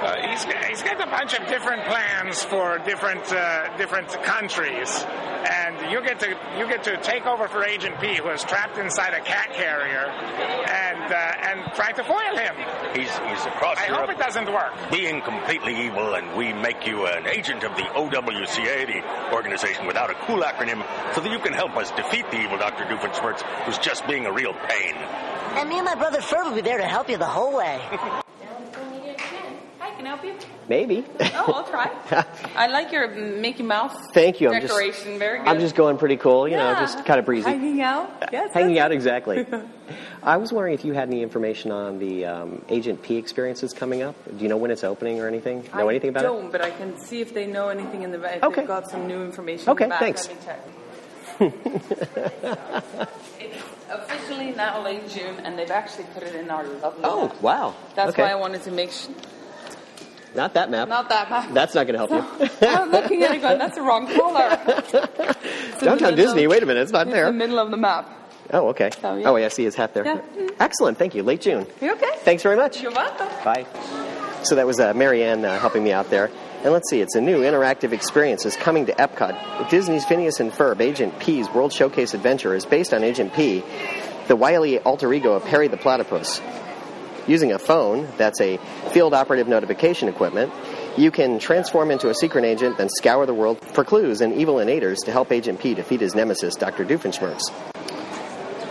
Uh, 0.00 0.28
he's, 0.30 0.44
he's 0.68 0.82
got 0.82 1.00
a 1.00 1.06
bunch 1.06 1.34
of 1.34 1.46
different 1.48 1.84
plans 1.84 2.42
for 2.44 2.78
different 2.86 3.20
uh, 3.32 3.76
different 3.76 4.08
countries, 4.24 5.04
and 5.44 5.92
you 5.92 6.00
get 6.02 6.18
to 6.20 6.28
you 6.58 6.66
get 6.66 6.82
to 6.84 6.96
take 7.02 7.26
over 7.26 7.46
for 7.48 7.62
Agent 7.64 8.00
P, 8.00 8.16
who 8.16 8.28
is 8.30 8.42
trapped 8.44 8.78
inside 8.78 9.12
a 9.12 9.20
cat 9.20 9.52
carrier, 9.52 10.06
and 10.08 11.12
uh, 11.12 11.48
and 11.50 11.72
try 11.74 11.92
to 11.92 12.02
foil 12.02 12.36
him. 12.36 12.54
He's, 12.94 13.10
he's 13.10 13.44
across 13.46 13.76
I 13.78 13.88
Europe 13.88 14.00
hope 14.00 14.10
it 14.10 14.18
doesn't 14.18 14.50
work. 14.50 14.72
being 14.90 15.20
completely 15.20 15.76
evil, 15.84 16.14
and 16.14 16.34
we 16.34 16.52
make 16.54 16.86
you 16.86 17.06
an 17.06 17.26
agent 17.26 17.62
of 17.62 17.76
the 17.76 17.82
OWCA, 17.82 18.86
the 18.86 19.34
organization 19.34 19.86
without 19.86 20.10
a 20.10 20.14
cool 20.26 20.40
acronym, 20.40 20.82
so 21.14 21.20
that 21.20 21.30
you 21.30 21.38
can 21.40 21.52
help 21.52 21.76
us 21.76 21.90
defeat 21.90 22.24
the 22.30 22.40
evil 22.40 22.56
Dr. 22.56 22.84
Doofenshmirtz, 22.84 23.42
who's 23.64 23.78
just 23.78 24.06
being 24.06 24.24
a 24.24 24.32
real 24.32 24.54
pain. 24.54 24.94
And 25.58 25.68
me 25.68 25.76
and 25.76 25.84
my 25.84 25.94
brother 25.94 26.20
Ferb 26.20 26.44
will 26.46 26.54
be 26.54 26.62
there 26.62 26.78
to 26.78 26.84
help 26.84 27.10
you 27.10 27.18
the 27.18 27.26
whole 27.26 27.54
way. 27.54 27.80
Can 30.00 30.06
help 30.06 30.24
you? 30.24 30.34
Maybe. 30.66 31.04
Oh, 31.34 31.52
I'll 31.56 31.64
try. 31.64 31.90
I 32.56 32.68
like 32.68 32.90
your 32.90 33.06
Mickey 33.14 33.62
Mouse 33.62 33.94
Thank 34.14 34.40
you. 34.40 34.48
I'm 34.50 34.62
just, 34.62 34.72
decoration. 34.72 35.18
Very 35.18 35.40
good. 35.40 35.48
I'm 35.48 35.60
just 35.60 35.74
going 35.74 35.98
pretty 35.98 36.16
cool, 36.16 36.48
you 36.48 36.56
know, 36.56 36.74
just 36.76 37.04
kind 37.04 37.20
of 37.20 37.26
breezy. 37.26 37.50
Hanging 37.50 37.82
out? 37.82 38.10
Yes. 38.32 38.54
Hanging 38.54 38.78
out, 38.78 38.92
exactly. 38.92 39.44
I 40.22 40.38
was 40.38 40.54
wondering 40.54 40.72
if 40.72 40.86
you 40.86 40.94
had 40.94 41.08
any 41.08 41.22
information 41.22 41.70
on 41.70 41.98
the 41.98 42.24
um, 42.24 42.64
Agent 42.70 43.02
P 43.02 43.16
experiences 43.16 43.74
coming 43.74 44.00
up. 44.00 44.16
Do 44.38 44.42
you 44.42 44.48
know 44.48 44.56
when 44.56 44.70
it's 44.70 44.84
opening 44.84 45.20
or 45.20 45.28
anything? 45.28 45.68
Know 45.74 45.86
I 45.88 45.90
anything 45.90 46.08
about 46.08 46.22
don't, 46.22 46.50
but 46.50 46.62
I 46.64 46.70
can 46.70 46.98
see 46.98 47.20
if 47.20 47.34
they 47.34 47.46
know 47.46 47.68
anything 47.68 48.00
in 48.00 48.10
the. 48.10 48.36
If 48.36 48.42
Okay. 48.44 48.62
they've 48.62 48.66
got 48.68 48.88
some 48.90 49.06
new 49.06 49.22
information 49.22 49.68
Okay, 49.68 49.86
back. 49.86 50.00
thanks. 50.00 50.28
Let 50.28 50.38
me 50.38 50.44
check. 50.46 50.60
it's 53.38 53.62
officially 53.90 54.52
now 54.52 54.82
late 54.82 55.06
June, 55.10 55.36
and 55.44 55.58
they've 55.58 55.70
actually 55.70 56.04
put 56.14 56.22
it 56.22 56.34
in 56.36 56.48
our 56.50 56.64
lovely 56.66 57.02
Oh, 57.04 57.26
map. 57.28 57.42
wow. 57.42 57.74
That's 57.94 58.10
okay. 58.12 58.22
why 58.22 58.30
I 58.30 58.36
wanted 58.36 58.62
to 58.62 58.70
make 58.70 58.92
sure. 58.92 59.14
Not 60.34 60.54
that 60.54 60.70
map. 60.70 60.88
Not 60.88 61.08
that 61.08 61.28
map. 61.30 61.52
That's 61.52 61.74
not 61.74 61.86
going 61.86 61.98
to 62.00 62.06
help 62.06 62.40
you. 62.40 62.48
I'm 62.68 62.90
looking 62.90 63.22
at 63.22 63.32
it 63.34 63.40
going, 63.42 63.58
that's 63.58 63.74
the 63.76 63.82
wrong 63.82 64.06
color. 64.06 64.58
It's 65.72 65.82
Downtown 65.82 66.14
Disney. 66.14 66.44
of- 66.44 66.50
Wait 66.50 66.62
a 66.62 66.66
minute, 66.66 66.82
it's 66.82 66.92
not 66.92 67.06
It's 67.06 67.14
there. 67.14 67.26
the 67.26 67.32
middle 67.32 67.58
of 67.58 67.70
the 67.70 67.76
map. 67.76 68.08
Oh, 68.52 68.68
okay. 68.68 68.90
So, 69.00 69.16
yeah. 69.16 69.28
Oh, 69.28 69.36
yeah, 69.36 69.46
I 69.46 69.48
see 69.48 69.64
his 69.64 69.74
hat 69.74 69.94
there. 69.94 70.04
Yeah. 70.04 70.20
Excellent. 70.58 70.98
Thank 70.98 71.14
you. 71.14 71.22
Late 71.22 71.40
June. 71.40 71.66
You 71.80 71.92
okay? 71.92 72.10
Thanks 72.18 72.42
very 72.42 72.56
much. 72.56 72.82
You're 72.82 72.92
welcome. 72.92 73.28
Bye. 73.44 73.64
So 74.42 74.56
that 74.56 74.66
was 74.66 74.78
uh, 74.80 74.92
Marianne 74.94 75.44
uh, 75.44 75.58
helping 75.58 75.82
me 75.84 75.92
out 75.92 76.10
there. 76.10 76.30
And 76.62 76.72
let's 76.72 76.90
see, 76.90 77.00
it's 77.00 77.14
a 77.14 77.20
new 77.20 77.40
interactive 77.40 77.92
experience 77.92 78.44
is 78.44 78.56
coming 78.56 78.86
to 78.86 78.92
Epcot. 78.92 79.70
Disney's 79.70 80.04
Phineas 80.04 80.40
and 80.40 80.52
Ferb 80.52 80.80
Agent 80.80 81.18
P's 81.20 81.48
World 81.50 81.72
Showcase 81.72 82.12
Adventure 82.12 82.54
is 82.54 82.66
based 82.66 82.92
on 82.92 83.02
Agent 83.04 83.32
P, 83.34 83.62
the 84.28 84.36
wily 84.36 84.78
alter 84.80 85.10
ego 85.14 85.32
of 85.34 85.44
Perry 85.44 85.68
the 85.68 85.76
Platypus. 85.78 86.40
Using 87.26 87.52
a 87.52 87.58
phone, 87.58 88.08
that's 88.16 88.40
a 88.40 88.56
field 88.92 89.14
operative 89.14 89.48
notification 89.48 90.08
equipment, 90.08 90.52
you 90.96 91.10
can 91.10 91.38
transform 91.38 91.90
into 91.90 92.08
a 92.08 92.14
secret 92.14 92.44
agent, 92.44 92.78
then 92.78 92.88
scour 92.88 93.26
the 93.26 93.34
world 93.34 93.60
for 93.74 93.84
clues 93.84 94.20
and 94.20 94.34
evil 94.34 94.56
innators 94.56 95.04
to 95.04 95.12
help 95.12 95.30
Agent 95.30 95.60
P 95.60 95.74
defeat 95.74 96.00
his 96.00 96.14
nemesis, 96.14 96.56
Dr. 96.56 96.84
Doofenshmirtz. 96.84 97.40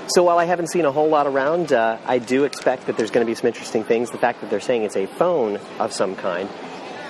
So 0.10 0.24
while 0.24 0.40
I 0.40 0.46
haven't 0.46 0.68
seen 0.72 0.86
a 0.86 0.92
whole 0.92 1.08
lot 1.08 1.28
around, 1.28 1.72
uh, 1.72 2.00
I 2.06 2.18
do 2.18 2.44
expect 2.44 2.88
that 2.88 2.98
there's 2.98 3.12
going 3.12 3.26
to 3.26 3.30
be 3.30 3.36
some 3.36 3.48
interesting 3.48 3.84
things. 3.84 4.10
The 4.10 4.18
fact 4.18 4.42
that 4.42 4.50
they're 4.50 4.60
saying 4.60 4.84
it's 4.84 4.96
a 4.96 5.06
phone 5.06 5.60
of 5.78 5.94
some 5.94 6.16
kind 6.16 6.50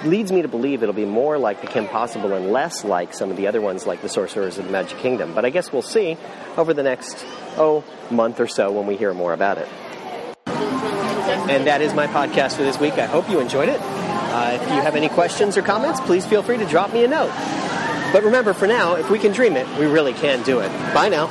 leads 0.04 0.32
me 0.32 0.42
to 0.42 0.48
believe 0.48 0.84
it'll 0.84 0.94
be 0.94 1.06
more 1.06 1.38
like 1.38 1.62
the 1.62 1.68
Kim 1.68 1.88
Possible 1.88 2.34
and 2.34 2.52
less 2.52 2.84
like 2.84 3.14
some 3.14 3.32
of 3.32 3.38
the 3.38 3.48
other 3.48 3.62
ones 3.62 3.86
like 3.86 4.02
the 4.02 4.10
Sorcerers 4.10 4.58
of 4.58 4.66
the 4.66 4.72
Magic 4.72 4.98
Kingdom. 5.00 5.34
But 5.34 5.46
I 5.46 5.50
guess 5.50 5.72
we'll 5.72 5.82
see 5.82 6.18
over 6.58 6.74
the 6.74 6.84
next, 6.84 7.26
oh, 7.58 7.84
month 8.12 8.40
or 8.40 8.48
so 8.48 8.72
when 8.72 8.86
we 8.86 8.96
hear 8.96 9.14
more 9.14 9.34
about 9.34 9.58
it. 9.58 9.68
And 11.50 11.66
that 11.66 11.82
is 11.82 11.96
my 11.96 12.06
podcast 12.06 12.56
for 12.56 12.62
this 12.62 12.80
week. 12.80 12.94
I 12.94 13.08
hope 13.08 13.28
you 13.28 13.40
enjoyed 13.40 13.70
it. 13.70 13.82
Uh, 13.82 14.52
if 14.54 14.62
you 14.62 14.82
have 14.82 14.96
any 14.96 15.10
questions 15.10 15.58
or 15.58 15.64
comments, 15.64 16.00
please 16.00 16.24
feel 16.24 16.44
free 16.44 16.58
to 16.58 16.66
drop 16.66 16.94
me 16.94 17.04
a 17.04 17.08
note. 17.08 17.32
But 18.14 18.24
remember, 18.24 18.54
for 18.54 18.68
now, 18.68 18.96
if 18.96 19.10
we 19.10 19.18
can 19.18 19.32
dream 19.32 19.56
it, 19.56 19.68
we 19.80 19.88
really 19.88 20.14
can 20.14 20.44
do 20.44 20.60
it. 20.60 20.70
Bye 20.94 21.10
now. 21.10 21.26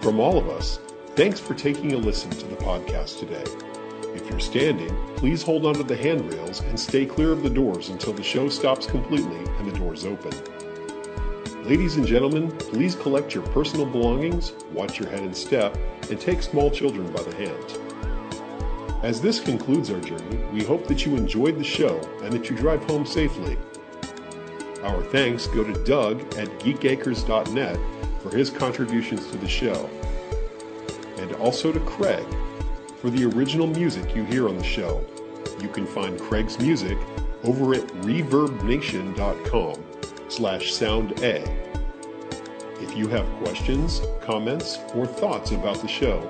From 0.00 0.18
all 0.18 0.36
of 0.36 0.48
us, 0.48 0.80
thanks 1.14 1.38
for 1.38 1.54
taking 1.54 1.92
a 1.92 1.96
listen 1.96 2.30
to 2.30 2.46
the 2.46 2.56
podcast 2.56 3.20
today. 3.20 3.44
If 4.16 4.28
you're 4.28 4.40
standing, 4.40 4.94
please 5.14 5.42
hold 5.42 5.64
onto 5.64 5.84
the 5.84 5.96
handrails 5.96 6.60
and 6.60 6.78
stay 6.78 7.06
clear 7.06 7.30
of 7.30 7.44
the 7.44 7.50
doors 7.50 7.88
until 7.88 8.12
the 8.12 8.24
show 8.24 8.48
stops 8.48 8.86
completely 8.86 9.38
and 9.58 9.70
the 9.70 9.78
doors 9.78 10.04
open. 10.04 10.32
Ladies 11.64 11.96
and 11.96 12.04
gentlemen, 12.04 12.50
please 12.58 12.96
collect 12.96 13.32
your 13.32 13.44
personal 13.46 13.86
belongings, 13.86 14.52
watch 14.72 14.98
your 14.98 15.08
head 15.08 15.20
and 15.20 15.36
step, 15.36 15.78
and 16.10 16.20
take 16.20 16.42
small 16.42 16.70
children 16.70 17.10
by 17.12 17.22
the 17.22 17.34
hand. 17.36 17.93
As 19.04 19.20
this 19.20 19.38
concludes 19.38 19.90
our 19.90 20.00
journey, 20.00 20.38
we 20.50 20.64
hope 20.64 20.86
that 20.86 21.04
you 21.04 21.14
enjoyed 21.14 21.58
the 21.58 21.64
show 21.64 22.00
and 22.22 22.32
that 22.32 22.48
you 22.48 22.56
drive 22.56 22.82
home 22.84 23.04
safely. 23.04 23.58
Our 24.82 25.02
thanks 25.02 25.46
go 25.46 25.62
to 25.62 25.84
Doug 25.84 26.22
at 26.38 26.48
geekacres.net 26.60 27.78
for 28.22 28.34
his 28.34 28.48
contributions 28.48 29.30
to 29.30 29.36
the 29.36 29.46
show, 29.46 29.90
and 31.18 31.34
also 31.34 31.70
to 31.70 31.80
Craig 31.80 32.24
for 33.02 33.10
the 33.10 33.26
original 33.26 33.66
music 33.66 34.16
you 34.16 34.24
hear 34.24 34.48
on 34.48 34.56
the 34.56 34.64
show. 34.64 35.04
You 35.60 35.68
can 35.68 35.84
find 35.84 36.18
Craig's 36.18 36.58
music 36.58 36.96
over 37.42 37.74
at 37.74 37.86
reverbnation.com 38.06 39.84
slash 40.28 40.72
sound 40.72 41.20
A. 41.20 41.42
If 42.80 42.96
you 42.96 43.08
have 43.08 43.26
questions, 43.42 44.00
comments, 44.22 44.78
or 44.94 45.06
thoughts 45.06 45.50
about 45.50 45.82
the 45.82 45.88
show, 45.88 46.26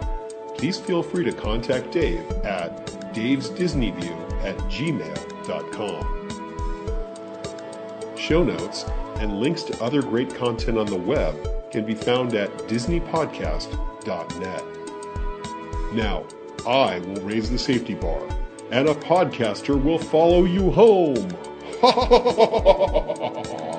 please 0.65 0.79
feel 0.79 1.03
free 1.03 1.23
to 1.23 1.31
contact 1.31 1.93
Dave 1.93 2.27
at 2.43 2.87
davesdisneyview 3.13 4.45
at 4.45 4.57
gmail.com. 4.61 6.11
Show 8.17 8.43
notes 8.43 8.87
and 9.17 9.41
links 9.41 9.63
to 9.65 9.85
other 9.85 10.01
great 10.01 10.35
content 10.35 10.79
on 10.79 10.87
the 10.87 10.97
web 10.97 11.37
can 11.71 11.85
be 11.85 11.95
found 11.95 12.35
at 12.35 12.51
disneypodcast.net. 12.61 14.65
Now, 15.93 16.25
I 16.67 16.99
will 17.01 17.21
raise 17.21 17.51
the 17.51 17.59
safety 17.59 17.93
bar, 17.93 18.27
and 18.71 18.89
a 18.89 18.95
podcaster 18.95 19.79
will 19.79 19.99
follow 19.99 20.47
you 20.47 20.71
home. 20.71 21.29